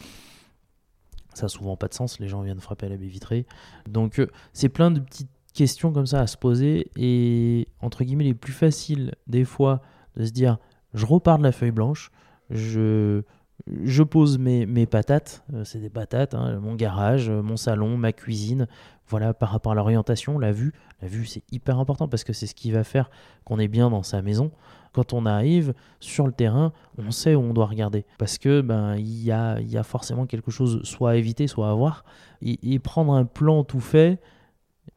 ça 1.35 1.45
n'a 1.45 1.49
souvent 1.49 1.77
pas 1.77 1.89
de 1.89 1.95
sens, 1.95 2.19
les 2.19 2.29
gens 2.29 2.43
viennent 2.43 2.61
frapper 2.61 2.87
à 2.87 2.89
la 2.89 2.97
baie 2.97 3.07
vitrée. 3.07 3.47
Donc 3.89 4.19
euh, 4.19 4.27
c'est 4.53 4.69
plein 4.69 4.91
de 4.91 5.01
petites 5.01 5.31
questions 5.55 5.93
comme 5.93 6.07
ça 6.07 6.21
à 6.21 6.27
se 6.27 6.37
poser 6.37 6.91
et 6.97 7.67
entre 7.81 8.05
guillemets 8.05 8.25
les 8.25 8.35
plus 8.35 8.53
faciles 8.53 9.15
des 9.27 9.45
fois 9.45 9.83
de 10.17 10.25
se 10.25 10.31
dire 10.31 10.59
je 10.95 11.07
repars 11.07 11.39
de 11.39 11.43
la 11.43 11.53
feuille 11.53 11.71
blanche, 11.71 12.11
je, 12.51 13.23
je 13.67 14.03
pose 14.03 14.39
mes, 14.39 14.67
mes 14.67 14.87
patates, 14.87 15.45
euh, 15.55 15.65
c'est 15.65 15.79
des 15.79 15.91
patates, 15.91 16.35
hein, 16.35 16.59
mon 16.61 16.75
garage, 16.75 17.31
mon 17.31 17.57
salon, 17.57 17.97
ma 17.97 18.13
cuisine, 18.13 18.67
voilà 19.09 19.35
par 19.35 19.51
rapport 19.51 19.73
à 19.73 19.75
l'orientation, 19.75 20.39
la 20.39 20.53
vue. 20.53 20.73
La 21.03 21.09
vue 21.09 21.27
c'est 21.27 21.43
hyper 21.53 21.79
important 21.79 22.09
parce 22.09 22.25
que 22.25 22.33
c'est 22.33 22.47
ce 22.47 22.55
qui 22.55 22.71
va 22.71 22.85
faire 22.85 23.11
qu'on 23.45 23.59
est 23.59 23.69
bien 23.69 23.91
dans 23.91 24.03
sa 24.03 24.23
maison 24.23 24.51
quand 24.93 25.13
on 25.13 25.27
arrive 25.27 25.75
sur 26.01 26.27
le 26.27 26.33
terrain, 26.33 26.73
on 26.99 27.11
sait 27.11 27.35
où 27.35 27.41
on 27.41 27.53
doit 27.53 27.67
regarder. 27.67 28.05
Parce 28.19 28.39
que 28.39 28.61
ben 28.61 28.97
il 28.97 29.23
y 29.23 29.31
a, 29.31 29.61
y 29.61 29.77
a, 29.77 29.83
forcément 29.83 30.27
quelque 30.27 30.51
chose 30.51 30.81
soit 30.83 31.11
à 31.11 31.17
éviter, 31.17 31.47
soit 31.47 31.71
à 31.71 31.75
voir. 31.75 32.05
Et, 32.43 32.79
prendre 32.79 33.13
un 33.13 33.25
plan 33.25 33.65
tout 33.65 33.81
fait, 33.81 34.21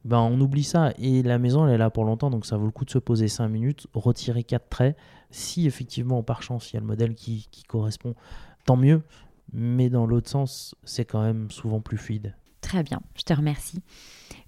ben 0.05 0.19
on 0.19 0.39
oublie 0.39 0.63
ça. 0.63 0.93
Et 0.97 1.23
la 1.23 1.37
maison, 1.37 1.67
elle 1.67 1.73
est 1.73 1.77
là 1.77 1.89
pour 1.89 2.05
longtemps, 2.05 2.29
donc 2.29 2.45
ça 2.45 2.57
vaut 2.57 2.65
le 2.65 2.71
coup 2.71 2.85
de 2.85 2.89
se 2.89 2.99
poser 2.99 3.27
5 3.27 3.47
minutes, 3.49 3.87
retirer 3.93 4.43
4 4.43 4.69
traits. 4.69 4.97
Si 5.29 5.67
effectivement, 5.67 6.23
par 6.23 6.43
chance, 6.43 6.71
il 6.71 6.75
y 6.75 6.77
a 6.77 6.79
le 6.79 6.87
modèle 6.87 7.15
qui, 7.15 7.47
qui 7.51 7.63
correspond, 7.63 8.15
tant 8.65 8.77
mieux. 8.77 9.01
Mais 9.51 9.89
dans 9.89 10.07
l'autre 10.07 10.29
sens, 10.29 10.75
c'est 10.83 11.05
quand 11.05 11.21
même 11.21 11.51
souvent 11.51 11.81
plus 11.81 11.97
fluide. 11.97 12.35
Très 12.73 12.81
bien, 12.81 13.01
je 13.15 13.21
te 13.21 13.33
remercie. 13.33 13.83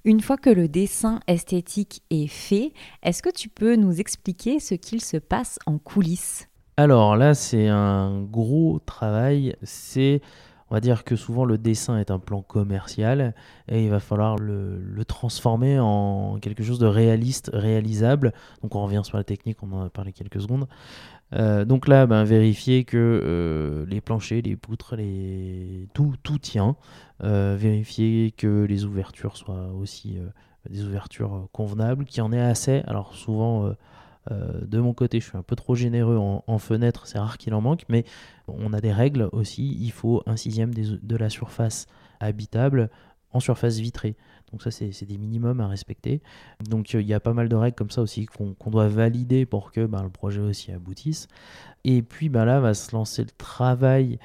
Une 0.04 0.20
fois 0.20 0.36
que 0.36 0.50
le 0.50 0.68
dessin 0.68 1.20
esthétique 1.28 2.02
est 2.10 2.26
fait, 2.26 2.74
est-ce 3.04 3.22
que 3.22 3.30
tu 3.30 3.50
peux 3.50 3.76
nous 3.76 4.00
expliquer 4.00 4.60
ce 4.60 4.74
qu'il 4.74 5.00
se 5.00 5.18
passe 5.18 5.60
en 5.68 5.78
coulisses? 5.78 6.50
Alors 6.76 7.18
là, 7.18 7.36
c'est 7.36 7.68
un 7.68 8.24
gros 8.24 8.80
travail. 8.84 9.56
C'est, 9.62 10.22
on 10.72 10.74
va 10.74 10.82
dire 10.82 11.04
que 11.04 11.16
souvent 11.16 11.46
le 11.46 11.60
dessin 11.60 12.00
est 12.00 12.10
un 12.10 12.18
plan 12.18 12.42
commercial 12.42 13.36
et 13.68 13.84
il 13.84 13.92
va 13.92 14.00
falloir 14.00 14.38
le, 14.38 15.06
transformer 15.08 15.78
en 15.80 16.40
quelque 16.42 16.64
chose 16.64 16.80
de 16.80 16.88
réaliste, 16.88 17.52
réalisable. 17.54 18.34
Donc 18.64 18.74
on 18.74 18.84
revient 18.84 19.02
sur 19.04 19.18
la 19.18 19.24
technique, 19.24 19.62
on 19.62 19.72
en 19.72 19.86
a 19.86 19.90
parlé 19.92 20.14
quelques 20.14 20.42
secondes. 20.42 20.68
Euh, 21.34 21.66
donc 21.66 21.88
là, 21.88 22.06
ben, 22.06 22.24
vérifier 22.24 22.84
que 22.84 22.98
euh, 22.98 23.86
les 23.88 24.02
planchers, 24.02 24.42
les 24.44 24.56
poutres, 24.56 24.96
les... 24.96 25.88
Tout, 25.94 26.16
tient. 26.40 26.76
Euh, 27.24 27.56
vérifier 27.58 28.32
que 28.32 28.66
les 28.66 28.86
ouvertures 28.86 29.38
soient 29.38 29.72
aussi 29.74 30.18
des 30.70 30.84
ouvertures 30.84 31.48
convenables, 31.52 32.06
qu'il 32.06 32.20
y 32.20 32.22
en 32.22 32.32
ait 32.32 32.42
assez. 32.42 32.84
Alors 32.88 33.16
souvent, 33.16 33.74
de 34.30 34.80
mon 34.80 34.94
côté, 34.94 35.20
je 35.20 35.30
suis 35.30 35.38
un 35.38 35.44
peu 35.44 35.56
trop 35.56 35.76
généreux 35.76 36.18
en, 36.18 36.58
fenêtres, 36.58 37.08
c'est 37.08 37.20
rare 37.20 37.38
qu'il 37.38 37.54
en 37.54 37.62
manque, 37.62 37.84
mais 37.90 38.04
on 38.48 38.74
a 38.74 38.82
des 38.82 38.92
règles 38.92 39.30
aussi. 39.32 39.78
Il 39.80 39.92
faut 39.92 40.24
un 40.26 40.36
sixième 40.36 40.74
de 40.74 41.16
la 41.16 41.30
surface 41.30 41.88
habitable 42.20 42.90
en 43.32 43.40
surface 43.40 43.78
vitrée. 43.78 44.16
Donc 44.52 44.62
ça, 44.62 44.72
c'est 44.72 45.06
des 45.06 45.18
minimums 45.18 45.60
à 45.60 45.68
respecter. 45.68 46.22
Donc 46.70 46.96
euh, 46.96 47.02
il 47.02 47.08
y 47.08 47.14
a 47.14 47.20
pas 47.20 47.34
mal 47.34 47.50
de 47.50 47.56
règles 47.56 47.76
comme 47.76 47.92
ça 47.92 48.02
aussi 48.02 48.26
qu'on 48.26 48.70
doit 48.70 48.88
valider 48.88 49.46
pour 49.46 49.72
que 49.72 49.86
ben, 49.86 50.04
le 50.04 50.10
projet 50.10 50.42
aussi 50.42 50.72
aboutisse. 50.72 51.28
Et 51.84 52.02
puis 52.02 52.30
ben, 52.30 52.46
là 52.46 52.60
va 52.60 52.74
se 52.74 52.96
lancer 52.96 53.24
le 53.24 53.32
travail 53.38 54.20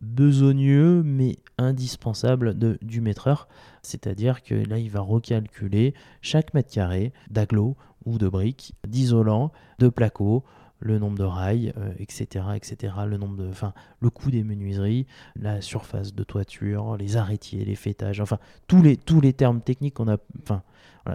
besogneux 0.00 1.02
mais 1.02 1.36
indispensable 1.58 2.58
de, 2.58 2.78
du 2.82 3.00
maîtreur. 3.00 3.48
C'est-à-dire 3.82 4.42
que 4.42 4.54
là, 4.54 4.78
il 4.78 4.90
va 4.90 5.00
recalculer 5.00 5.94
chaque 6.20 6.54
mètre 6.54 6.72
carré 6.72 7.12
d'agglo 7.30 7.76
ou 8.04 8.18
de 8.18 8.28
briques, 8.28 8.74
d'isolant, 8.86 9.52
de 9.78 9.88
placo, 9.88 10.44
le 10.84 10.98
nombre 10.98 11.16
de 11.16 11.24
rails, 11.24 11.72
etc., 11.98 12.44
euh, 12.48 12.52
etc., 12.52 12.92
le 13.06 13.16
nombre 13.16 13.36
de, 13.38 13.48
enfin, 13.48 13.72
le 14.00 14.10
coût 14.10 14.30
des 14.30 14.44
menuiseries, 14.44 15.06
la 15.34 15.62
surface 15.62 16.14
de 16.14 16.22
toiture, 16.22 16.96
les 16.98 17.16
arrêtiers, 17.16 17.64
les 17.64 17.74
fêtages, 17.74 18.20
enfin, 18.20 18.38
tous 18.68 18.82
les, 18.82 19.32
termes 19.32 19.62
techniques 19.62 19.94
qu'on 19.94 20.08
a, 20.08 20.18
enfin. 20.42 20.62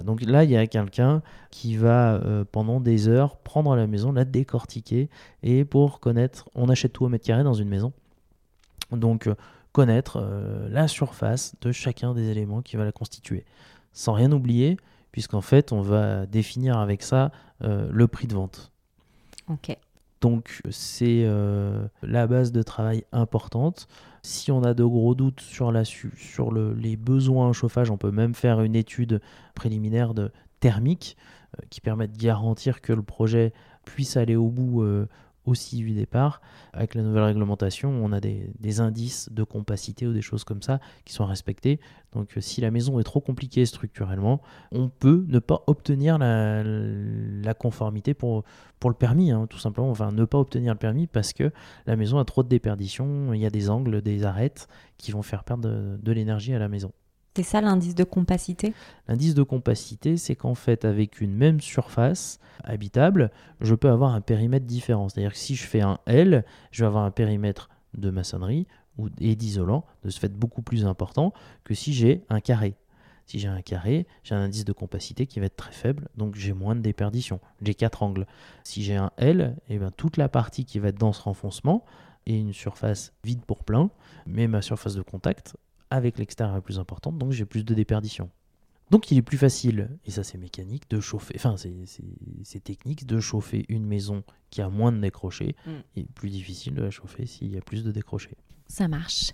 Donc 0.03 0.21
là, 0.21 0.43
il 0.43 0.51
y 0.51 0.57
a 0.57 0.67
quelqu'un 0.67 1.23
qui 1.49 1.75
va 1.75 2.15
euh, 2.15 2.45
pendant 2.51 2.79
des 2.79 3.07
heures 3.07 3.37
prendre 3.37 3.75
la 3.75 3.87
maison, 3.87 4.11
la 4.11 4.25
décortiquer, 4.25 5.09
et 5.43 5.65
pour 5.65 5.99
connaître, 5.99 6.49
on 6.55 6.67
achète 6.69 6.93
tout 6.93 7.05
au 7.05 7.09
mètre 7.09 7.25
carré 7.25 7.43
dans 7.43 7.53
une 7.53 7.69
maison, 7.69 7.93
donc 8.91 9.27
euh, 9.27 9.35
connaître 9.71 10.19
la 10.71 10.87
surface 10.87 11.53
de 11.61 11.71
chacun 11.71 12.15
des 12.15 12.29
éléments 12.29 12.63
qui 12.63 12.75
va 12.75 12.85
la 12.85 12.91
constituer, 12.91 13.45
sans 13.93 14.13
rien 14.13 14.31
oublier, 14.31 14.77
puisqu'en 15.11 15.41
fait, 15.41 15.71
on 15.71 15.81
va 15.81 16.25
définir 16.25 16.79
avec 16.79 17.03
ça 17.03 17.31
le 17.61 18.07
prix 18.07 18.25
de 18.25 18.33
vente. 18.33 18.71
Donc 20.21 20.61
c'est 20.69 21.23
euh, 21.23 21.87
la 22.01 22.27
base 22.27 22.51
de 22.51 22.61
travail 22.61 23.05
importante. 23.11 23.87
Si 24.21 24.51
on 24.51 24.63
a 24.63 24.73
de 24.73 24.83
gros 24.83 25.15
doutes 25.15 25.39
sur, 25.39 25.71
sur 26.17 26.51
le, 26.51 26.73
les 26.73 26.97
besoins 26.97 27.47
en 27.47 27.53
chauffage, 27.53 27.89
on 27.89 27.97
peut 27.97 28.11
même 28.11 28.35
faire 28.35 28.61
une 28.61 28.75
étude 28.75 29.21
préliminaire 29.55 30.13
de 30.13 30.31
thermique 30.59 31.15
euh, 31.57 31.63
qui 31.69 31.79
permet 31.79 32.07
de 32.07 32.17
garantir 32.17 32.81
que 32.81 32.91
le 32.91 33.01
projet 33.01 33.53
puisse 33.85 34.17
aller 34.17 34.35
au 34.35 34.49
bout 34.49 34.83
euh, 34.83 35.07
aussi 35.49 35.77
du 35.77 35.91
départ. 35.91 36.41
Avec 36.73 36.95
la 36.95 37.01
nouvelle 37.01 37.23
réglementation, 37.23 37.89
on 37.89 38.11
a 38.11 38.19
des, 38.19 38.79
indices 38.79 39.29
de 39.31 39.43
compacité 39.43 40.07
ou 40.07 40.13
des 40.13 40.21
choses 40.21 40.43
comme 40.43 40.61
ça 40.61 40.79
qui 41.05 41.13
sont 41.13 41.25
respectés. 41.25 41.79
Donc 42.13 42.37
euh, 42.37 42.41
si 42.41 42.61
la 42.61 42.71
maison 42.71 42.99
est 42.99 43.03
trop 43.03 43.19
compliquée 43.19 43.65
structurellement, 43.65 44.41
on 44.71 44.89
peut 44.89 45.25
ne 45.27 45.39
pas 45.39 45.63
obtenir 45.67 46.17
la, 46.17 47.53
conformité 47.53 48.13
pour, 48.13 48.43
pour 48.79 48.89
le 48.89 48.95
permis, 48.95 49.31
hein, 49.31 49.47
tout 49.49 49.57
simplement. 49.57 49.89
Enfin, 49.89 50.11
ne 50.11 50.25
pas 50.25 50.37
obtenir 50.37 50.73
le 50.73 50.79
permis 50.79 51.07
parce 51.07 51.33
que 51.33 51.51
la 51.85 51.95
maison 51.95 52.19
a 52.19 52.25
trop 52.25 52.43
de 52.43 52.49
déperdition, 52.49 53.33
il 53.33 53.41
y 53.41 53.45
a 53.45 53.49
des 53.49 53.69
angles, 53.69 54.01
des 54.01 54.23
arêtes 54.23 54.67
qui 54.97 55.11
vont 55.11 55.23
faire 55.23 55.43
perdre 55.43 55.97
de 55.97 56.11
l'énergie 56.11 56.53
à 56.53 56.59
la 56.59 56.69
maison. 56.69 56.91
C'est 57.35 57.43
ça 57.43 57.61
l'indice 57.61 57.95
de 57.95 58.03
compacité? 58.03 58.73
L'indice 59.07 59.33
de 59.33 59.43
compacité, 59.43 60.17
c'est 60.17 60.35
qu'en 60.35 60.55
fait, 60.55 60.83
avec 60.83 61.21
une 61.21 61.33
même 61.33 61.61
surface 61.61 62.39
habitable, 62.63 63.31
je 63.61 63.75
peux 63.75 63.89
avoir 63.89 64.13
un 64.13 64.21
périmètre 64.21 64.65
différent. 64.65 65.09
C'est-à-dire 65.09 65.31
que 65.31 65.37
si 65.37 65.55
je 65.55 65.65
fais 65.65 65.81
un 65.81 65.99
L, 66.05 66.43
je 66.71 66.83
vais 66.83 66.87
avoir 66.87 67.05
un 67.05 67.11
périmètre 67.11 67.69
de 67.97 68.09
maçonnerie 68.09 68.67
et 69.19 69.35
d'isolant, 69.35 69.85
de 70.03 70.09
ce 70.09 70.19
fait 70.19 70.33
beaucoup 70.33 70.61
plus 70.61 70.85
important 70.85 71.33
que 71.63 71.73
si 71.73 71.93
j'ai 71.93 72.25
un 72.29 72.41
carré. 72.41 72.75
Si 73.25 73.37
j'ai 73.37 73.47
un 73.47 73.61
carré, 73.61 74.07
j'ai 74.23 74.33
un 74.33 74.41
indice 74.41 74.65
de 74.65 74.73
compacité 74.73 75.27
qui 75.27 75.39
va 75.39 75.45
être 75.45 75.55
très 75.55 75.71
faible, 75.71 76.09
donc 76.17 76.35
j'ai 76.35 76.51
moins 76.51 76.75
de 76.75 76.81
déperdition. 76.81 77.39
J'ai 77.61 77.75
quatre 77.75 78.01
angles. 78.01 78.25
Si 78.63 78.83
j'ai 78.83 78.95
un 78.95 79.11
L, 79.17 79.55
et 79.69 79.75
eh 79.75 79.77
bien 79.77 79.91
toute 79.91 80.17
la 80.17 80.29
partie 80.29 80.65
qui 80.65 80.79
va 80.79 80.89
être 80.89 80.97
dans 80.97 81.13
ce 81.13 81.21
renfoncement 81.21 81.85
et 82.25 82.35
une 82.35 82.53
surface 82.53 83.13
vide 83.23 83.45
pour 83.45 83.63
plein, 83.63 83.91
mais 84.25 84.47
ma 84.47 84.63
surface 84.63 84.95
de 84.95 85.03
contact 85.03 85.55
avec 85.89 86.17
l'extérieur 86.17 86.55
est 86.57 86.61
plus 86.61 86.79
importante, 86.79 87.17
donc 87.17 87.31
j'ai 87.31 87.45
plus 87.45 87.63
de 87.63 87.73
déperdition. 87.73 88.29
Donc 88.91 89.11
il 89.11 89.17
est 89.17 89.23
plus 89.23 89.37
facile, 89.37 89.89
et 90.05 90.11
ça 90.11 90.23
c'est 90.23 90.37
mécanique, 90.37 90.89
de 90.89 90.99
chauffer, 90.99 91.35
enfin 91.35 91.55
c'est 91.57 92.63
technique, 92.63 93.05
de 93.05 93.19
chauffer 93.19 93.65
une 93.69 93.85
maison 93.85 94.23
qui 94.49 94.61
a 94.61 94.69
moins 94.69 94.91
de 94.91 94.99
décrochés, 94.99 95.55
mm. 95.65 95.71
et 95.97 96.03
plus 96.15 96.29
difficile 96.29 96.73
de 96.73 96.81
la 96.81 96.89
chauffer 96.89 97.25
s'il 97.27 97.53
y 97.53 97.57
a 97.57 97.61
plus 97.61 97.83
de 97.83 97.91
décrochés. 97.91 98.35
Ça 98.67 98.87
marche. 98.87 99.31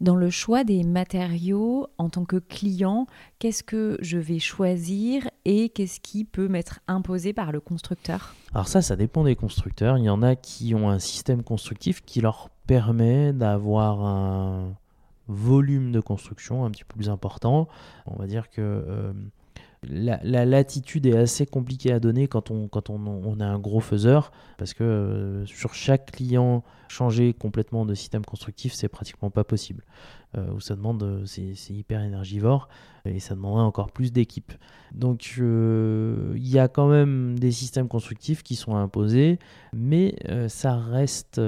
Dans 0.00 0.16
le 0.16 0.28
choix 0.28 0.64
des 0.64 0.82
matériaux, 0.82 1.86
en 1.98 2.10
tant 2.10 2.24
que 2.24 2.36
client, 2.36 3.06
qu'est-ce 3.38 3.62
que 3.62 3.96
je 4.00 4.18
vais 4.18 4.40
choisir 4.40 5.28
et 5.44 5.68
qu'est-ce 5.68 6.00
qui 6.00 6.24
peut 6.24 6.48
m'être 6.48 6.80
imposé 6.88 7.32
par 7.32 7.52
le 7.52 7.60
constructeur? 7.60 8.34
Alors 8.52 8.66
ça, 8.66 8.82
ça 8.82 8.96
dépend 8.96 9.22
des 9.22 9.36
constructeurs. 9.36 9.98
Il 9.98 10.04
y 10.04 10.10
en 10.10 10.20
a 10.20 10.34
qui 10.34 10.74
ont 10.74 10.90
un 10.90 10.98
système 10.98 11.44
constructif 11.44 12.02
qui 12.04 12.20
leur 12.20 12.50
permet 12.66 13.32
d'avoir 13.32 14.04
un 14.04 14.74
volume 15.28 15.92
de 15.92 16.00
construction 16.00 16.64
un 16.64 16.70
petit 16.70 16.84
peu 16.84 16.94
plus 16.94 17.10
important. 17.10 17.68
On 18.06 18.16
va 18.16 18.26
dire 18.26 18.50
que 18.50 18.60
euh, 18.60 19.12
la, 19.82 20.44
latitude 20.44 21.06
est 21.06 21.16
assez 21.16 21.46
compliquée 21.46 21.92
à 21.92 22.00
donner 22.00 22.28
quand 22.28 22.50
on, 22.50 22.68
quand 22.68 22.90
a 22.90 23.44
un 23.44 23.58
gros 23.58 23.80
faiseur, 23.80 24.32
parce 24.58 24.74
que 24.74 24.84
euh, 24.84 25.46
sur 25.46 25.74
chaque 25.74 26.12
client, 26.12 26.62
changer 26.88 27.32
complètement 27.32 27.84
de 27.86 27.94
système 27.94 28.24
constructif, 28.24 28.74
c'est 28.74 28.88
pratiquement 28.88 29.30
pas 29.30 29.44
possible. 29.44 29.84
Euh, 30.36 30.58
ça 30.60 30.76
demande, 30.76 31.22
c'est 31.26 31.54
hyper 31.70 32.02
énergivore 32.02 32.68
et 33.04 33.18
ça 33.20 33.34
demanderait 33.34 33.64
encore 33.64 33.90
plus 33.90 34.12
d'équipes. 34.12 34.52
Donc 34.92 35.36
il 35.36 36.48
y 36.48 36.58
a 36.58 36.68
quand 36.68 36.88
même 36.88 37.38
des 37.38 37.50
systèmes 37.50 37.88
constructifs 37.88 38.42
qui 38.42 38.56
sont 38.56 38.76
imposés, 38.76 39.38
mais 39.72 40.14
ça 40.48 40.76
reste 40.76 41.40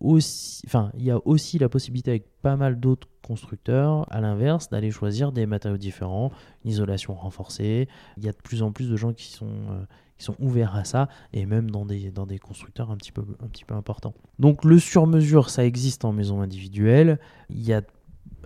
enfin 0.00 0.90
il 0.96 1.04
y 1.04 1.10
a 1.10 1.18
aussi 1.24 1.58
la 1.58 1.68
possibilité 1.68 2.10
avec 2.10 2.26
pas 2.42 2.56
mal 2.56 2.78
d'autres 2.78 3.08
constructeurs, 3.26 4.06
à 4.12 4.20
l'inverse, 4.20 4.68
d'aller 4.68 4.90
choisir 4.90 5.32
des 5.32 5.46
matériaux 5.46 5.78
différents, 5.78 6.30
une 6.64 6.70
isolation 6.70 7.14
renforcée. 7.14 7.88
Il 8.16 8.24
y 8.24 8.28
a 8.28 8.32
de 8.32 8.36
plus 8.36 8.62
en 8.62 8.72
plus 8.72 8.88
de 8.88 8.96
gens 8.96 9.12
qui 9.12 9.26
sont, 9.26 9.46
euh, 9.46 9.84
qui 10.16 10.24
sont 10.24 10.36
ouverts 10.38 10.76
à 10.76 10.84
ça, 10.84 11.08
et 11.32 11.44
même 11.44 11.70
dans 11.70 11.84
des, 11.84 12.10
dans 12.10 12.26
des 12.26 12.38
constructeurs 12.38 12.90
un 12.90 12.96
petit, 12.96 13.12
peu, 13.12 13.24
un 13.42 13.48
petit 13.48 13.64
peu 13.64 13.74
importants. 13.74 14.14
Donc 14.38 14.64
le 14.64 14.78
sur-mesure, 14.78 15.50
ça 15.50 15.64
existe 15.64 16.04
en 16.04 16.12
maison 16.12 16.40
individuelle. 16.40 17.18
Il 17.50 17.64
y 17.64 17.72
a, 17.72 17.82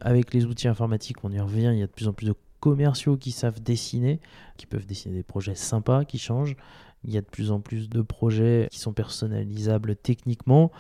avec 0.01 0.33
les 0.33 0.47
outils 0.47 0.69
informatiques, 0.69 1.19
on 1.25 1.31
y 1.31 1.41
revient, 1.41 1.71
il 1.73 1.79
y 1.79 1.83
a 1.83 1.87
de 1.87 1.93
plus 1.93 2.09
en 2.09 2.13
plus 2.13 2.27
de 2.27 2.35
commerciaux 2.61 3.17
qui 3.17 3.33
savent 3.33 3.61
dessiner, 3.61 4.21
qui 4.57 4.67
peuvent 4.67 4.87
dessiner 4.87 5.15
des 5.15 5.23
projets 5.23 5.55
sympas, 5.55 6.05
qui 6.05 6.19
changent. 6.19 6.57
Il 7.05 7.11
y 7.13 7.17
a 7.17 7.23
de 7.23 7.27
plus 7.27 7.51
en 7.51 7.61
plus 7.61 7.89
de 7.89 8.03
projets 8.03 8.69
qui 8.71 8.79
sont 8.79 8.93
personnalisables 8.93 9.97
techniquement 9.97 10.71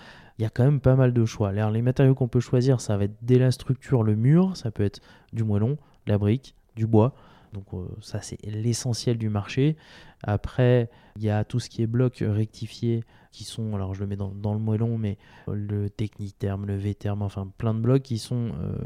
il 0.40 0.44
y 0.44 0.46
a 0.46 0.50
quand 0.50 0.64
même 0.64 0.80
pas 0.80 0.96
mal 0.96 1.12
de 1.12 1.24
choix. 1.26 1.50
Alors, 1.50 1.70
les 1.70 1.82
matériaux 1.82 2.14
qu'on 2.14 2.26
peut 2.26 2.40
choisir, 2.40 2.80
ça 2.80 2.96
va 2.96 3.04
être 3.04 3.16
dès 3.20 3.38
la 3.38 3.50
structure, 3.50 4.02
le 4.02 4.16
mur, 4.16 4.56
ça 4.56 4.70
peut 4.70 4.82
être 4.82 5.00
du 5.34 5.44
moellon, 5.44 5.76
la 6.06 6.16
brique, 6.16 6.54
du 6.76 6.86
bois. 6.86 7.14
Donc 7.52 7.66
euh, 7.74 7.84
ça 8.00 8.22
c'est 8.22 8.40
l'essentiel 8.46 9.18
du 9.18 9.28
marché. 9.28 9.76
Après, 10.22 10.88
il 11.16 11.24
y 11.24 11.30
a 11.30 11.44
tout 11.44 11.60
ce 11.60 11.68
qui 11.68 11.82
est 11.82 11.86
bloc 11.86 12.24
rectifié 12.26 13.04
qui 13.32 13.44
sont, 13.44 13.74
alors 13.74 13.92
je 13.92 14.00
le 14.00 14.06
mets 14.06 14.16
dans, 14.16 14.54
le 14.54 14.60
moellon, 14.60 14.96
mais 14.96 15.18
le 15.46 15.90
techniterme, 15.90 16.64
le 16.64 16.76
V-terme, 16.76 17.22
enfin 17.22 17.52
plein 17.58 17.74
de 17.74 17.80
blocs 17.80 18.02
qui 18.02 18.18
sont 18.18 18.52
euh, 18.60 18.78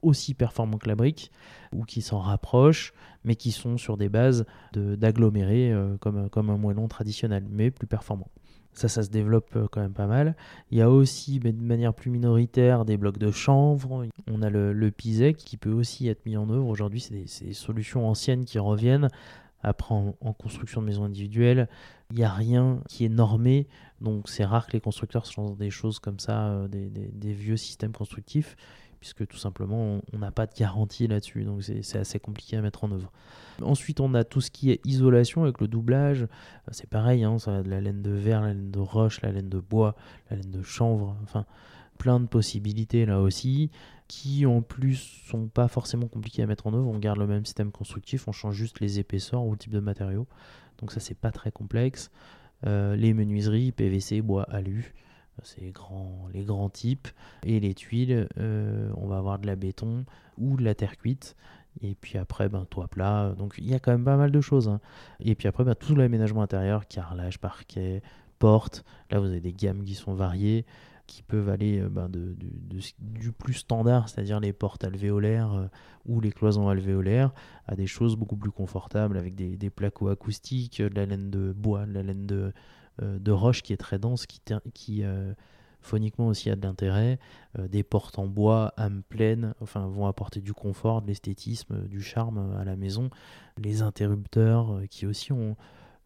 aussi 0.00 0.34
performants 0.34 0.78
que 0.78 0.88
la 0.88 0.96
brique 0.96 1.30
ou 1.72 1.84
qui 1.84 2.02
s'en 2.02 2.18
rapprochent, 2.18 2.92
mais 3.24 3.36
qui 3.36 3.52
sont 3.52 3.76
sur 3.76 3.96
des 3.96 4.08
bases 4.08 4.46
d'agglomérés 4.72 5.70
euh, 5.70 5.96
comme, 5.98 6.28
comme 6.28 6.50
un 6.50 6.56
moellon 6.56 6.88
traditionnel, 6.88 7.46
mais 7.50 7.70
plus 7.70 7.86
performant. 7.86 8.28
Ça, 8.74 8.88
ça 8.88 9.02
se 9.02 9.10
développe 9.10 9.54
euh, 9.56 9.66
quand 9.70 9.80
même 9.80 9.92
pas 9.92 10.06
mal. 10.06 10.34
Il 10.70 10.78
y 10.78 10.82
a 10.82 10.90
aussi, 10.90 11.40
mais 11.44 11.52
de 11.52 11.62
manière 11.62 11.92
plus 11.92 12.10
minoritaire, 12.10 12.84
des 12.84 12.96
blocs 12.96 13.18
de 13.18 13.30
chanvre. 13.30 14.06
On 14.30 14.42
a 14.42 14.50
le, 14.50 14.72
le 14.72 14.90
PISEC 14.90 15.36
qui 15.36 15.56
peut 15.56 15.72
aussi 15.72 16.08
être 16.08 16.24
mis 16.24 16.36
en 16.36 16.48
œuvre. 16.48 16.66
Aujourd'hui, 16.66 17.00
c'est 17.00 17.14
des, 17.14 17.52
solutions 17.52 18.08
anciennes 18.08 18.44
qui 18.44 18.58
reviennent. 18.58 19.08
Après, 19.62 19.94
en, 19.94 20.32
construction 20.32 20.80
de 20.80 20.86
maisons 20.86 21.04
individuelles, 21.04 21.68
il 22.10 22.16
n'y 22.16 22.24
a 22.24 22.32
rien 22.32 22.80
qui 22.88 23.04
est 23.04 23.10
normé. 23.10 23.68
Donc, 24.00 24.28
c'est 24.28 24.44
rare 24.44 24.66
que 24.66 24.72
les 24.72 24.80
constructeurs 24.80 25.26
se 25.26 25.40
lancent 25.40 25.56
des 25.56 25.70
choses 25.70 25.98
comme 25.98 26.18
ça, 26.18 26.48
euh, 26.48 26.68
des 26.68 27.32
vieux 27.32 27.56
systèmes 27.56 27.92
constructifs 27.92 28.56
puisque 29.02 29.26
tout 29.26 29.36
simplement 29.36 30.00
on 30.12 30.18
n'a 30.18 30.30
pas 30.30 30.46
de 30.46 30.54
garantie 30.54 31.08
là-dessus, 31.08 31.42
donc 31.42 31.64
c'est 31.64 31.98
assez 31.98 32.20
compliqué 32.20 32.56
à 32.56 32.62
mettre 32.62 32.84
en 32.84 32.92
œuvre. 32.92 33.10
Ensuite, 33.60 33.98
on 33.98 34.14
a 34.14 34.22
tout 34.22 34.40
ce 34.40 34.52
qui 34.52 34.70
est 34.70 34.80
isolation 34.86 35.42
avec 35.42 35.60
le 35.60 35.66
doublage, 35.66 36.28
c'est 36.70 36.88
pareil, 36.88 37.24
hein, 37.24 37.36
ça 37.40 37.64
de 37.64 37.68
la 37.68 37.80
laine 37.80 38.00
de 38.00 38.12
verre, 38.12 38.42
la 38.42 38.54
laine 38.54 38.70
de 38.70 38.78
roche, 38.78 39.20
la 39.22 39.32
laine 39.32 39.48
de 39.48 39.58
bois, 39.58 39.96
la 40.30 40.36
laine 40.36 40.52
de 40.52 40.62
chanvre, 40.62 41.16
enfin 41.24 41.46
plein 41.98 42.20
de 42.20 42.26
possibilités 42.26 43.04
là 43.04 43.20
aussi, 43.20 43.72
qui 44.06 44.46
en 44.46 44.62
plus 44.62 45.24
sont 45.26 45.48
pas 45.48 45.66
forcément 45.66 46.06
compliquées 46.06 46.44
à 46.44 46.46
mettre 46.46 46.68
en 46.68 46.72
œuvre. 46.72 46.86
On 46.86 47.00
garde 47.00 47.18
le 47.18 47.26
même 47.26 47.44
système 47.44 47.72
constructif, 47.72 48.28
on 48.28 48.32
change 48.32 48.54
juste 48.54 48.78
les 48.78 49.00
épaisseurs 49.00 49.42
ou 49.42 49.50
le 49.50 49.58
type 49.58 49.72
de 49.72 49.80
matériaux, 49.80 50.28
donc 50.78 50.92
ça 50.92 51.00
c'est 51.00 51.18
pas 51.18 51.32
très 51.32 51.50
complexe. 51.50 52.12
Euh, 52.68 52.94
les 52.94 53.14
menuiseries, 53.14 53.72
PVC, 53.72 54.22
bois, 54.22 54.44
alu, 54.44 54.94
c'est 55.44 55.60
les 55.60 55.70
grands, 55.70 56.28
les 56.32 56.44
grands 56.44 56.70
types. 56.70 57.08
Et 57.44 57.60
les 57.60 57.74
tuiles, 57.74 58.28
euh, 58.38 58.90
on 58.96 59.06
va 59.06 59.18
avoir 59.18 59.38
de 59.38 59.46
la 59.46 59.56
béton 59.56 60.04
ou 60.38 60.56
de 60.56 60.64
la 60.64 60.74
terre 60.74 60.96
cuite. 60.96 61.36
Et 61.80 61.94
puis 61.94 62.18
après, 62.18 62.48
ben, 62.48 62.66
toit 62.68 62.88
plat. 62.88 63.34
Donc 63.36 63.54
il 63.58 63.68
y 63.68 63.74
a 63.74 63.78
quand 63.78 63.92
même 63.92 64.04
pas 64.04 64.16
mal 64.16 64.30
de 64.30 64.40
choses. 64.40 64.68
Hein. 64.68 64.80
Et 65.20 65.34
puis 65.34 65.48
après, 65.48 65.64
ben, 65.64 65.74
tout 65.74 65.94
l'aménagement 65.94 66.42
intérieur, 66.42 66.86
carrelage, 66.86 67.38
parquet, 67.38 68.02
porte. 68.38 68.84
Là, 69.10 69.20
vous 69.20 69.26
avez 69.26 69.40
des 69.40 69.52
gammes 69.52 69.84
qui 69.84 69.94
sont 69.94 70.14
variées, 70.14 70.66
qui 71.06 71.22
peuvent 71.22 71.48
aller 71.48 71.80
euh, 71.80 71.88
ben, 71.88 72.08
de, 72.08 72.36
du 72.98 73.32
plus 73.32 73.54
standard, 73.54 74.08
c'est-à-dire 74.08 74.40
les 74.40 74.52
portes 74.52 74.84
alvéolaires 74.84 75.52
euh, 75.52 75.66
ou 76.06 76.20
les 76.20 76.32
cloisons 76.32 76.68
alvéolaires, 76.68 77.32
à 77.66 77.74
des 77.74 77.86
choses 77.86 78.16
beaucoup 78.16 78.36
plus 78.36 78.50
confortables 78.50 79.16
avec 79.16 79.34
des, 79.34 79.56
des 79.56 79.70
plaques 79.70 80.02
acoustiques, 80.02 80.82
de 80.82 80.94
la 80.94 81.06
laine 81.06 81.30
de 81.30 81.52
bois, 81.52 81.86
de 81.86 81.92
la 81.92 82.02
laine 82.02 82.26
de, 82.26 82.52
de 83.00 83.32
roche 83.32 83.62
qui 83.62 83.72
est 83.72 83.78
très 83.78 83.98
dense, 83.98 84.26
qui, 84.26 84.40
qui 84.74 85.04
euh, 85.04 85.32
phoniquement 85.80 86.28
aussi 86.28 86.50
a 86.50 86.56
de 86.56 86.62
l'intérêt. 86.62 87.18
Euh, 87.58 87.68
des 87.68 87.82
portes 87.82 88.18
en 88.18 88.26
bois, 88.26 88.72
âme 88.76 89.02
pleine, 89.08 89.54
enfin, 89.60 89.86
vont 89.86 90.06
apporter 90.06 90.40
du 90.40 90.52
confort, 90.52 91.02
de 91.02 91.08
l'esthétisme, 91.08 91.86
du 91.88 92.02
charme 92.02 92.54
à 92.56 92.64
la 92.64 92.76
maison. 92.76 93.10
Les 93.58 93.82
interrupteurs 93.82 94.82
qui 94.90 95.06
aussi 95.06 95.32
ont, 95.32 95.56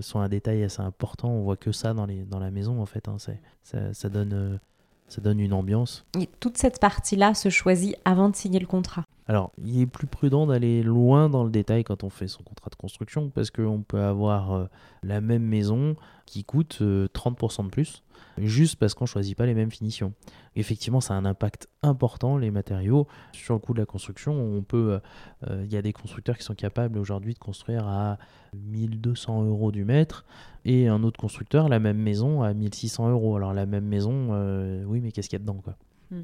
sont 0.01 0.21
un 0.21 0.29
détail 0.29 0.63
assez 0.63 0.81
important. 0.81 1.31
On 1.31 1.43
voit 1.43 1.57
que 1.57 1.73
ça 1.73 1.95
dans, 1.95 2.07
les, 2.07 2.25
dans 2.25 2.39
la 2.39 2.51
maison 2.51 2.81
en 2.81 2.87
fait. 2.87 3.09
Hein. 3.09 3.17
Ça, 3.63 3.93
ça, 3.93 4.09
donne, 4.09 4.61
ça 5.09 5.21
donne 5.21 5.41
une 5.41 5.53
ambiance. 5.53 6.05
Et 6.21 6.29
toute 6.41 6.59
cette 6.59 6.81
partie-là 6.81 7.35
se 7.35 7.49
choisit 7.49 7.97
avant 8.05 8.29
de 8.29 8.37
signer 8.37 8.59
le 8.59 8.67
contrat. 8.67 9.05
Alors, 9.29 9.51
il 9.65 9.81
est 9.81 9.87
plus 9.87 10.07
prudent 10.07 10.47
d'aller 10.47 10.83
loin 10.83 11.29
dans 11.29 11.43
le 11.43 11.51
détail 11.51 11.83
quand 11.83 12.05
on 12.05 12.11
fait 12.11 12.29
son 12.29 12.45
contrat 12.45 12.71
de 12.71 12.77
construction 12.77 13.29
parce 13.31 13.51
qu'on 13.51 13.83
peut 13.83 14.01
avoir 14.01 14.53
euh, 14.53 14.67
la 15.03 15.21
même 15.21 15.43
maison 15.43 15.97
qui 16.27 16.45
coûte 16.45 16.81
30% 16.81 16.83
euh, 16.83 17.65
de 17.65 17.69
plus 17.69 18.05
juste 18.39 18.77
parce 18.77 18.95
qu'on 18.95 19.07
choisit 19.07 19.37
pas 19.37 19.47
les 19.47 19.55
mêmes 19.55 19.71
finitions. 19.71 20.13
Effectivement, 20.55 21.01
ça 21.01 21.15
a 21.15 21.17
un 21.17 21.25
impact 21.25 21.69
important 21.83 22.37
les 22.37 22.51
matériaux 22.51 23.07
sur 23.33 23.55
le 23.55 23.61
coût 23.61 23.75
de 23.75 23.79
la 23.79 23.87
construction. 23.87 24.33
On 24.33 24.63
peut, 24.63 25.01
euh, 25.47 25.65
il 25.65 25.73
y 25.73 25.77
a 25.77 25.83
des 25.83 25.93
constructeurs 25.93 26.37
qui 26.37 26.45
sont 26.45 26.55
capables 26.55 26.99
aujourd'hui 26.99 27.35
de 27.35 27.39
construire 27.39 27.87
à 27.87 28.19
1200 28.55 29.45
euros 29.45 29.73
du 29.73 29.85
mètre 29.85 30.25
et 30.65 30.89
un 30.89 31.03
autre 31.03 31.19
constructeur 31.21 31.69
la 31.69 31.79
même 31.79 31.99
maison 31.99 32.43
à 32.43 32.55
1600 32.55 33.11
euros. 33.11 33.37
Alors 33.37 33.53
la 33.53 33.67
même 33.67 33.87
maison, 33.87 34.85
oui, 34.87 35.01
mais 35.01 35.13
qu'est-ce 35.13 35.29
qu'il 35.29 35.39
y 35.39 35.43
a 35.43 35.45
dedans 35.45 35.61
quoi? 35.63 35.77
Hmm. 36.11 36.23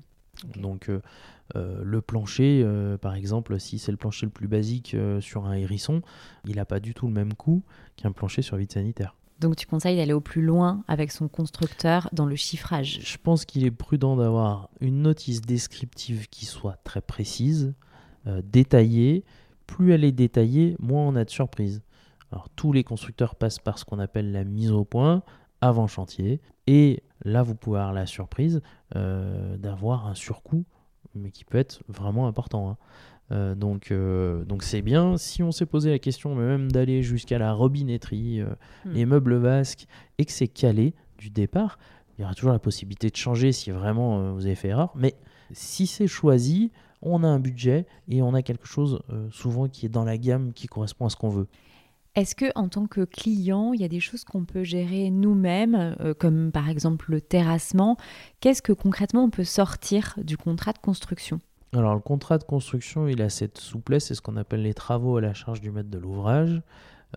Donc 0.57 0.89
euh, 0.89 1.01
euh, 1.57 1.83
le 1.85 2.01
plancher, 2.01 2.63
euh, 2.65 2.97
par 2.97 3.15
exemple, 3.15 3.59
si 3.61 3.79
c'est 3.79 3.93
le 3.93 3.99
plancher 3.99 4.27
le 4.27 4.33
plus 4.33 4.49
basique 4.49 4.97
sur 5.21 5.47
un 5.47 5.55
hérisson, 5.55 6.03
il 6.47 6.57
n'a 6.57 6.65
pas 6.65 6.81
du 6.81 6.95
tout 6.95 7.07
le 7.07 7.13
même 7.13 7.35
coût 7.35 7.63
qu'un 7.97 8.13
plancher 8.13 8.43
sur 8.43 8.57
vide 8.57 8.73
sanitaire. 8.73 9.15
Donc 9.43 9.57
tu 9.57 9.67
conseilles 9.67 9.97
d'aller 9.97 10.13
au 10.13 10.21
plus 10.21 10.41
loin 10.41 10.85
avec 10.89 11.11
son 11.13 11.29
constructeur 11.29 12.09
dans 12.13 12.27
le 12.27 12.37
chiffrage 12.37 13.01
Je 13.03 13.19
pense 13.19 13.45
qu'il 13.45 13.65
est 13.65 13.73
prudent 13.73 14.17
d'avoir 14.17 14.71
une 14.81 15.03
notice 15.03 15.41
descriptive 15.41 16.29
qui 16.29 16.47
soit 16.47 16.79
très 16.85 17.01
précise, 17.01 17.75
détaillée. 18.45 19.25
Plus 19.67 19.93
elle 19.93 20.05
est 20.05 20.13
détaillée, 20.13 20.77
moins 20.79 21.03
on 21.03 21.17
a 21.17 21.25
de 21.25 21.31
surprises. 21.31 21.83
Alors 22.31 22.49
tous 22.51 22.73
les 22.73 22.85
constructeurs 22.85 23.35
passent 23.35 23.59
par 23.59 23.79
ce 23.79 23.85
qu'on 23.85 23.99
appelle 23.99 24.31
la 24.31 24.45
mise 24.45 24.71
au 24.71 24.85
point 24.85 25.23
avant 25.61 25.87
chantier 25.87 26.41
et 26.67 27.03
là 27.25 27.43
vous 27.43 27.55
pouvez 27.55 27.79
avoir 27.79 27.93
la 27.93 28.07
surprise 28.07 28.63
euh, 28.97 29.57
d'avoir 29.57 30.07
un 30.07 30.15
surcoût, 30.15 30.65
mais 31.15 31.31
qui 31.31 31.45
peut 31.45 31.59
être 31.59 31.83
vraiment 31.89 32.27
important. 32.27 32.71
Hein. 32.71 32.77
Euh, 33.33 33.55
donc 33.55 33.91
euh, 33.91 34.45
donc 34.45 34.63
c'est 34.63 34.83
bien 34.83 35.17
si 35.17 35.43
on 35.43 35.51
s'est 35.53 35.67
posé 35.67 35.91
la 35.91 35.99
question 35.99 36.35
même 36.35 36.71
d'aller 36.71 37.03
jusqu'à 37.03 37.39
la 37.39 37.53
robinetterie, 37.53 38.43
hmm. 38.43 38.93
les 38.93 39.07
meubles 39.07 39.37
vasques, 39.37 39.87
et 40.19 40.25
que 40.25 40.33
c'est 40.33 40.49
calé 40.49 40.95
du 41.19 41.31
départ, 41.31 41.79
il 42.19 42.23
y 42.23 42.25
aura 42.25 42.35
toujours 42.35 42.53
la 42.53 42.59
possibilité 42.59 43.11
de 43.11 43.17
changer 43.17 43.53
si 43.53 43.71
vraiment 43.71 44.33
vous 44.35 44.47
avez 44.47 44.55
fait 44.55 44.69
erreur. 44.69 44.93
Mais 44.95 45.15
si 45.53 45.87
c'est 45.87 46.07
choisi, 46.07 46.73
on 47.01 47.25
a 47.25 47.29
un 47.29 47.41
budget 47.41 47.87
et 48.09 48.23
on 48.23 48.35
a 48.35 48.43
quelque 48.43 48.67
chose 48.67 49.01
souvent 49.31 49.69
qui 49.69 49.87
est 49.87 49.89
dans 49.89 50.05
la 50.05 50.19
gamme 50.19 50.53
qui 50.53 50.67
correspond 50.67 51.07
à 51.07 51.11
ce 51.11 51.17
qu'on 51.17 51.31
veut. 51.31 51.47
Est-ce 52.15 52.35
que 52.35 52.45
en 52.57 52.69
tant 52.69 52.87
que 52.87 53.05
client, 53.05 53.73
il 53.73 53.81
y 53.81 53.85
a 53.85 53.89
des 53.89 54.01
choses 54.01 54.25
qu'on 54.25 54.45
peut 54.45 54.65
gérer 54.65 55.09
nous-mêmes, 55.09 55.97
euh, 56.01 56.13
comme 56.13 56.53
par 56.53 56.69
exemple 56.69 57.11
le 57.11 57.23
terrassement? 57.23 57.97
Qu'est-ce 58.41 58.61
que 58.61 58.75
concrètement 58.75 59.25
on 59.25 59.31
peut 59.31 59.45
sortir 59.45 60.15
du 60.23 60.37
contrat 60.37 60.75
de 60.75 60.79
construction? 60.79 61.41
Alors 61.75 61.95
le 61.95 62.01
contrat 62.01 62.37
de 62.37 62.45
construction, 62.45 63.09
il 63.09 63.23
a 63.23 63.31
cette 63.31 63.57
souplesse, 63.57 64.07
c'est 64.07 64.15
ce 64.15 64.21
qu'on 64.21 64.37
appelle 64.37 64.63
les 64.63 64.75
travaux 64.75 65.17
à 65.17 65.23
la 65.23 65.33
charge 65.33 65.63
du 65.63 65.71
maître 65.71 65.89
de 65.89 65.97
l'ouvrage, 65.97 66.61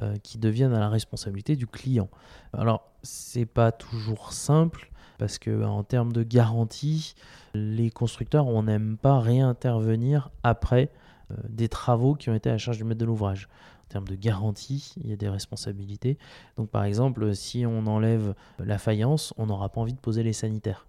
euh, 0.02 0.16
qui 0.24 0.38
deviennent 0.38 0.74
à 0.74 0.80
la 0.80 0.88
responsabilité 0.88 1.58
du 1.58 1.68
client. 1.68 2.10
Alors 2.54 2.90
c'est 3.04 3.46
pas 3.46 3.74
toujours 3.74 4.32
simple. 4.32 4.90
parce 5.18 5.40
que 5.40 5.64
en 5.64 5.84
termes 5.84 6.14
de 6.14 6.24
garantie, 6.24 7.16
les 7.54 7.90
constructeurs, 7.90 8.48
on 8.48 8.64
n'aime 8.64 8.98
pas 8.98 9.20
réintervenir 9.20 10.30
après 10.44 10.90
euh, 11.32 11.36
des 11.50 11.70
travaux 11.70 12.16
qui 12.16 12.30
ont 12.30 12.36
été 12.36 12.50
à 12.50 12.58
charge 12.58 12.78
du 12.78 12.86
maître 12.86 13.00
de 13.00 13.06
l'ouvrage. 13.06 13.50
En 13.86 13.88
termes 13.90 14.08
de 14.08 14.16
garantie, 14.16 14.94
il 14.98 15.10
y 15.10 15.14
a 15.14 15.18
des 15.18 15.30
responsabilités. 15.30 16.18
Donc 16.58 16.70
par 16.70 16.86
exemple, 16.86 17.36
si 17.36 17.66
on 17.66 17.88
enlève 17.88 18.36
la 18.60 18.78
faïence, 18.78 19.34
on 19.38 19.48
n'aura 19.48 19.70
pas 19.70 19.82
envie 19.82 19.94
de 19.94 20.00
poser 20.00 20.24
les 20.24 20.34
sanitaires. 20.34 20.86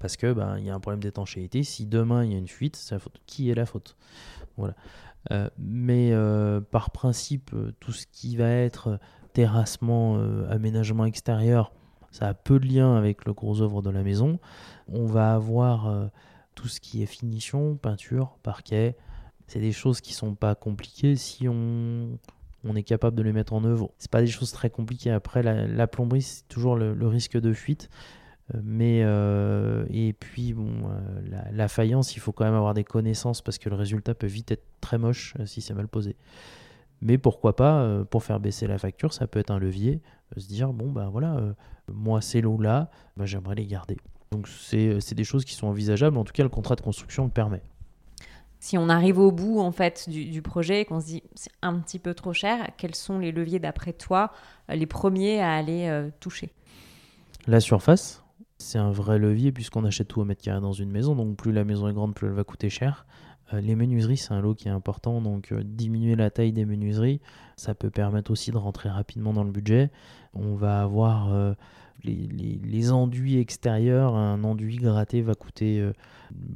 Parce 0.00 0.16
que 0.16 0.32
ben, 0.32 0.58
il 0.58 0.64
y 0.64 0.70
a 0.70 0.74
un 0.74 0.80
problème 0.80 1.02
d'étanchéité. 1.02 1.62
Si 1.62 1.86
demain 1.86 2.24
il 2.24 2.32
y 2.32 2.34
a 2.34 2.38
une 2.38 2.48
fuite, 2.48 2.76
c'est 2.76 2.94
la 2.94 2.98
faute. 2.98 3.20
Qui 3.26 3.50
est 3.50 3.54
la 3.54 3.66
faute? 3.66 3.96
Voilà. 4.56 4.74
Euh, 5.30 5.48
mais 5.58 6.10
euh, 6.12 6.60
par 6.60 6.90
principe, 6.90 7.54
tout 7.78 7.92
ce 7.92 8.06
qui 8.10 8.36
va 8.36 8.48
être 8.48 8.98
terrassement, 9.32 10.18
aménagement 10.48 11.04
extérieur, 11.04 11.72
ça 12.10 12.28
a 12.28 12.34
peu 12.34 12.58
de 12.58 12.66
lien 12.66 12.96
avec 12.96 13.24
le 13.24 13.32
gros 13.32 13.62
œuvre 13.62 13.82
de 13.82 13.90
la 13.90 14.02
maison. 14.02 14.38
On 14.88 15.06
va 15.06 15.34
avoir 15.34 15.86
euh, 15.86 16.06
tout 16.54 16.68
ce 16.68 16.80
qui 16.80 17.02
est 17.02 17.06
finition, 17.06 17.76
peinture, 17.76 18.36
parquet. 18.42 18.96
C'est 19.46 19.60
des 19.60 19.72
choses 19.72 20.00
qui 20.00 20.12
sont 20.12 20.34
pas 20.34 20.54
compliquées 20.54 21.16
si 21.16 21.48
on, 21.48 22.18
on 22.64 22.76
est 22.76 22.82
capable 22.82 23.16
de 23.16 23.22
les 23.22 23.32
mettre 23.32 23.52
en 23.52 23.64
œuvre. 23.64 23.92
C'est 23.98 24.10
pas 24.10 24.20
des 24.20 24.26
choses 24.26 24.52
très 24.52 24.70
compliquées. 24.70 25.10
Après, 25.10 25.42
la, 25.42 25.86
plomberie, 25.86 26.22
c'est 26.22 26.46
toujours 26.48 26.76
le, 26.76 27.06
risque 27.06 27.38
de 27.38 27.52
fuite. 27.52 27.90
Euh, 28.54 28.60
mais 28.64 29.02
euh, 29.04 29.84
et 29.90 30.12
puis 30.12 30.52
bon, 30.52 30.88
la, 31.30 31.50
la, 31.52 31.68
faïence, 31.68 32.16
il 32.16 32.20
faut 32.20 32.32
quand 32.32 32.44
même 32.44 32.54
avoir 32.54 32.74
des 32.74 32.84
connaissances 32.84 33.42
parce 33.42 33.58
que 33.58 33.68
le 33.68 33.76
résultat 33.76 34.14
peut 34.14 34.26
vite 34.26 34.50
être 34.50 34.64
très 34.80 34.98
moche 34.98 35.34
si 35.44 35.60
c'est 35.60 35.74
mal 35.74 35.88
posé. 35.88 36.16
Mais 37.02 37.18
pourquoi 37.18 37.56
pas, 37.56 37.80
euh, 37.80 38.04
pour 38.04 38.22
faire 38.24 38.40
baisser 38.40 38.66
la 38.66 38.78
facture, 38.78 39.12
ça 39.12 39.26
peut 39.26 39.38
être 39.38 39.50
un 39.50 39.58
levier, 39.58 40.00
euh, 40.36 40.40
se 40.40 40.48
dire, 40.48 40.72
bon, 40.72 40.90
ben 40.90 41.08
voilà, 41.08 41.36
euh, 41.36 41.54
moi, 41.90 42.20
ces 42.20 42.40
lots-là, 42.40 42.90
ben, 43.16 43.24
j'aimerais 43.24 43.54
les 43.54 43.66
garder. 43.66 43.96
Donc 44.32 44.46
c'est 44.46 45.14
des 45.14 45.24
choses 45.24 45.44
qui 45.44 45.54
sont 45.54 45.66
envisageables, 45.66 46.16
en 46.16 46.24
tout 46.24 46.32
cas 46.32 46.44
le 46.44 46.48
contrat 46.48 46.76
de 46.76 46.82
construction 46.82 47.24
le 47.24 47.30
permet. 47.30 47.62
Si 48.60 48.78
on 48.78 48.88
arrive 48.88 49.18
au 49.18 49.32
bout 49.32 49.58
en 49.58 49.72
fait 49.72 50.08
du, 50.08 50.40
projet 50.40 50.82
et 50.82 50.84
qu'on 50.84 51.00
se 51.00 51.06
dit 51.06 51.22
c'est 51.34 51.50
un 51.62 51.80
petit 51.80 51.98
peu 51.98 52.14
trop 52.14 52.32
cher, 52.32 52.68
quels 52.76 52.94
sont 52.94 53.18
les 53.18 53.32
leviers 53.32 53.58
d'après 53.58 53.92
toi, 53.92 54.30
les 54.68 54.86
premiers 54.86 55.40
à 55.40 55.54
aller 55.54 56.08
toucher? 56.20 56.50
La 57.48 57.58
surface, 57.58 58.19
c'est 58.60 58.78
un 58.78 58.90
vrai 58.90 59.18
levier 59.18 59.52
puisqu'on 59.52 59.84
achète 59.84 60.08
tout 60.08 60.20
au 60.20 60.24
mètre 60.24 60.42
carré 60.42 60.60
dans 60.60 60.72
une 60.72 60.90
maison, 60.90 61.14
donc 61.14 61.36
plus 61.36 61.52
la 61.52 61.64
maison 61.64 61.88
est 61.88 61.92
grande, 61.92 62.14
plus 62.14 62.28
elle 62.28 62.34
va 62.34 62.44
coûter 62.44 62.70
cher. 62.70 63.06
Euh, 63.52 63.60
les 63.60 63.74
menuiseries, 63.74 64.16
c'est 64.16 64.32
un 64.32 64.40
lot 64.40 64.54
qui 64.54 64.68
est 64.68 64.72
important, 64.72 65.20
donc 65.20 65.52
euh, 65.52 65.62
diminuer 65.64 66.16
la 66.16 66.30
taille 66.30 66.52
des 66.52 66.64
menuiseries, 66.64 67.20
ça 67.56 67.74
peut 67.74 67.90
permettre 67.90 68.30
aussi 68.30 68.50
de 68.50 68.56
rentrer 68.56 68.88
rapidement 68.88 69.32
dans 69.32 69.44
le 69.44 69.50
budget. 69.50 69.90
On 70.34 70.54
va 70.54 70.82
avoir 70.82 71.32
euh, 71.32 71.54
les, 72.04 72.92
enduits 72.92 73.38
extérieurs, 73.38 74.14
un 74.14 74.42
enduit 74.44 74.76
gratté 74.76 75.20
va 75.20 75.34
coûter 75.34 75.86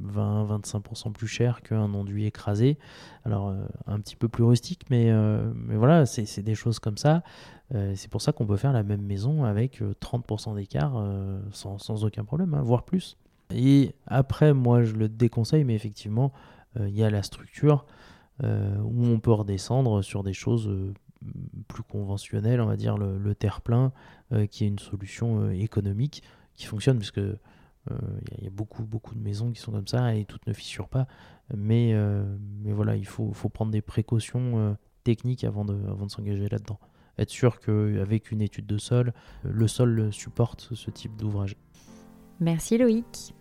20-25% 0.03 1.11
plus 1.11 1.27
cher 1.27 1.61
qu'un 1.61 1.93
enduit 1.93 2.25
écrasé. 2.25 2.79
Alors 3.25 3.53
un 3.85 3.99
petit 3.99 4.15
peu 4.15 4.27
plus 4.27 4.43
rustique, 4.43 4.89
mais, 4.89 5.13
voilà, 5.75 6.07
c'est 6.07 6.41
des 6.41 6.55
choses 6.55 6.79
comme 6.79 6.97
ça. 6.97 7.21
c'est 7.69 8.09
pour 8.09 8.23
ça 8.23 8.31
qu'on 8.31 8.47
peut 8.47 8.57
faire 8.57 8.73
la 8.73 8.81
même 8.81 9.03
maison 9.03 9.43
avec 9.43 9.81
30% 10.01 10.55
d'écart 10.55 10.93
sans, 11.51 12.03
aucun 12.03 12.23
problème, 12.23 12.55
hein, 12.55 12.63
voire 12.63 12.81
plus. 12.81 13.15
Et 13.53 13.93
après, 14.07 14.51
moi 14.55 14.81
je 14.81 14.93
le 14.93 15.07
déconseille, 15.07 15.63
mais 15.63 15.75
effectivement, 15.75 16.33
il 16.79 16.95
y 16.95 17.03
a 17.03 17.09
la 17.09 17.23
structure 17.23 17.85
euh, 18.43 18.77
où 18.79 19.05
on 19.05 19.19
peut 19.19 19.31
redescendre 19.31 20.03
sur 20.03 20.21
des 20.21 20.33
choses 20.33 20.67
euh, 20.67 20.93
plus 21.69 21.83
conventionnelles, 21.83 22.59
on 22.59 22.65
va 22.65 22.75
dire 22.75 22.97
le, 22.97 23.33
terre-plein, 23.33 23.93
qui 24.51 24.65
est 24.65 24.67
une 24.67 24.79
solution 24.79 25.49
économique 25.49 26.21
qui 26.53 26.65
fonctionne, 26.65 26.97
puisque 26.97 27.17
il 27.17 28.43
y, 28.43 28.47
a 28.47 28.51
beaucoup, 28.51 28.83
beaucoup 28.83 29.15
de 29.15 29.19
maisons 29.21 29.51
qui 29.51 29.59
sont 29.59 29.71
comme 29.71 29.87
ça 29.87 30.13
et 30.13 30.25
toutes 30.25 30.45
ne 30.45 30.53
fissurent 30.53 30.89
pas. 30.89 31.07
Mais, 31.55 31.95
mais 32.63 32.73
voilà, 32.73 32.95
il 32.95 33.07
faut, 33.07 33.33
faut 33.33 33.49
prendre 33.49 33.71
des 33.71 33.81
précautions 33.81 34.77
techniques 35.03 35.43
avant 35.43 35.65
de, 35.65 35.73
avant 35.89 36.05
de 36.05 36.11
s'engager 36.11 36.47
là-dedans. 36.47 36.79
Être 37.17 37.31
sûr 37.31 37.59
qu'avec 37.59 38.31
une 38.31 38.41
étude 38.41 38.67
de 38.67 38.77
sol, 38.77 39.13
le 39.43 39.67
sol 39.67 40.13
supporte 40.13 40.69
ce 40.75 40.91
type 40.91 41.15
d'ouvrage. 41.15 41.55
Merci 42.39 42.77
Loïc. 42.77 43.33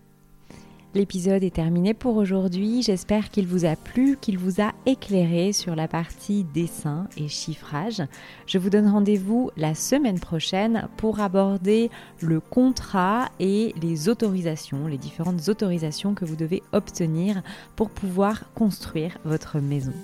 L'épisode 0.95 1.43
est 1.43 1.55
terminé 1.55 1.93
pour 1.93 2.17
aujourd'hui. 2.17 2.81
J'espère 2.83 3.31
qu'il 3.31 3.49
vous 3.49 3.65
a 3.65 3.75
plu, 3.75 4.17
qu'il 4.21 4.39
vous 4.39 4.63
a 4.63 4.71
éclairé 4.87 5.53
sur 5.53 5.75
la 5.75 5.89
partie 5.89 6.45
dessin 6.55 7.09
et 7.17 7.27
chiffrage. 7.27 8.01
Je 8.47 8.59
vous 8.59 8.71
donne 8.71 8.87
rendez-vous 8.87 9.51
la 9.57 9.75
semaine 9.75 10.21
prochaine 10.21 10.87
pour 10.97 11.19
aborder 11.19 11.91
le 12.21 12.39
contrat 12.39 13.29
et 13.41 13.75
les 13.83 14.09
autorisations, 14.09 14.87
les 14.87 14.97
différentes 14.97 15.49
autorisations 15.49 16.15
que 16.15 16.25
vous 16.25 16.37
devez 16.37 16.63
obtenir 16.73 17.43
pour 17.75 17.91
pouvoir 17.91 18.45
construire 18.55 19.19
votre 19.25 19.59
maison. 19.59 19.95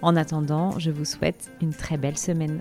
En 0.00 0.14
attendant, 0.14 0.78
je 0.78 0.92
vous 0.92 1.04
souhaite 1.04 1.50
une 1.60 1.74
très 1.74 1.96
belle 1.96 2.18
semaine. 2.18 2.60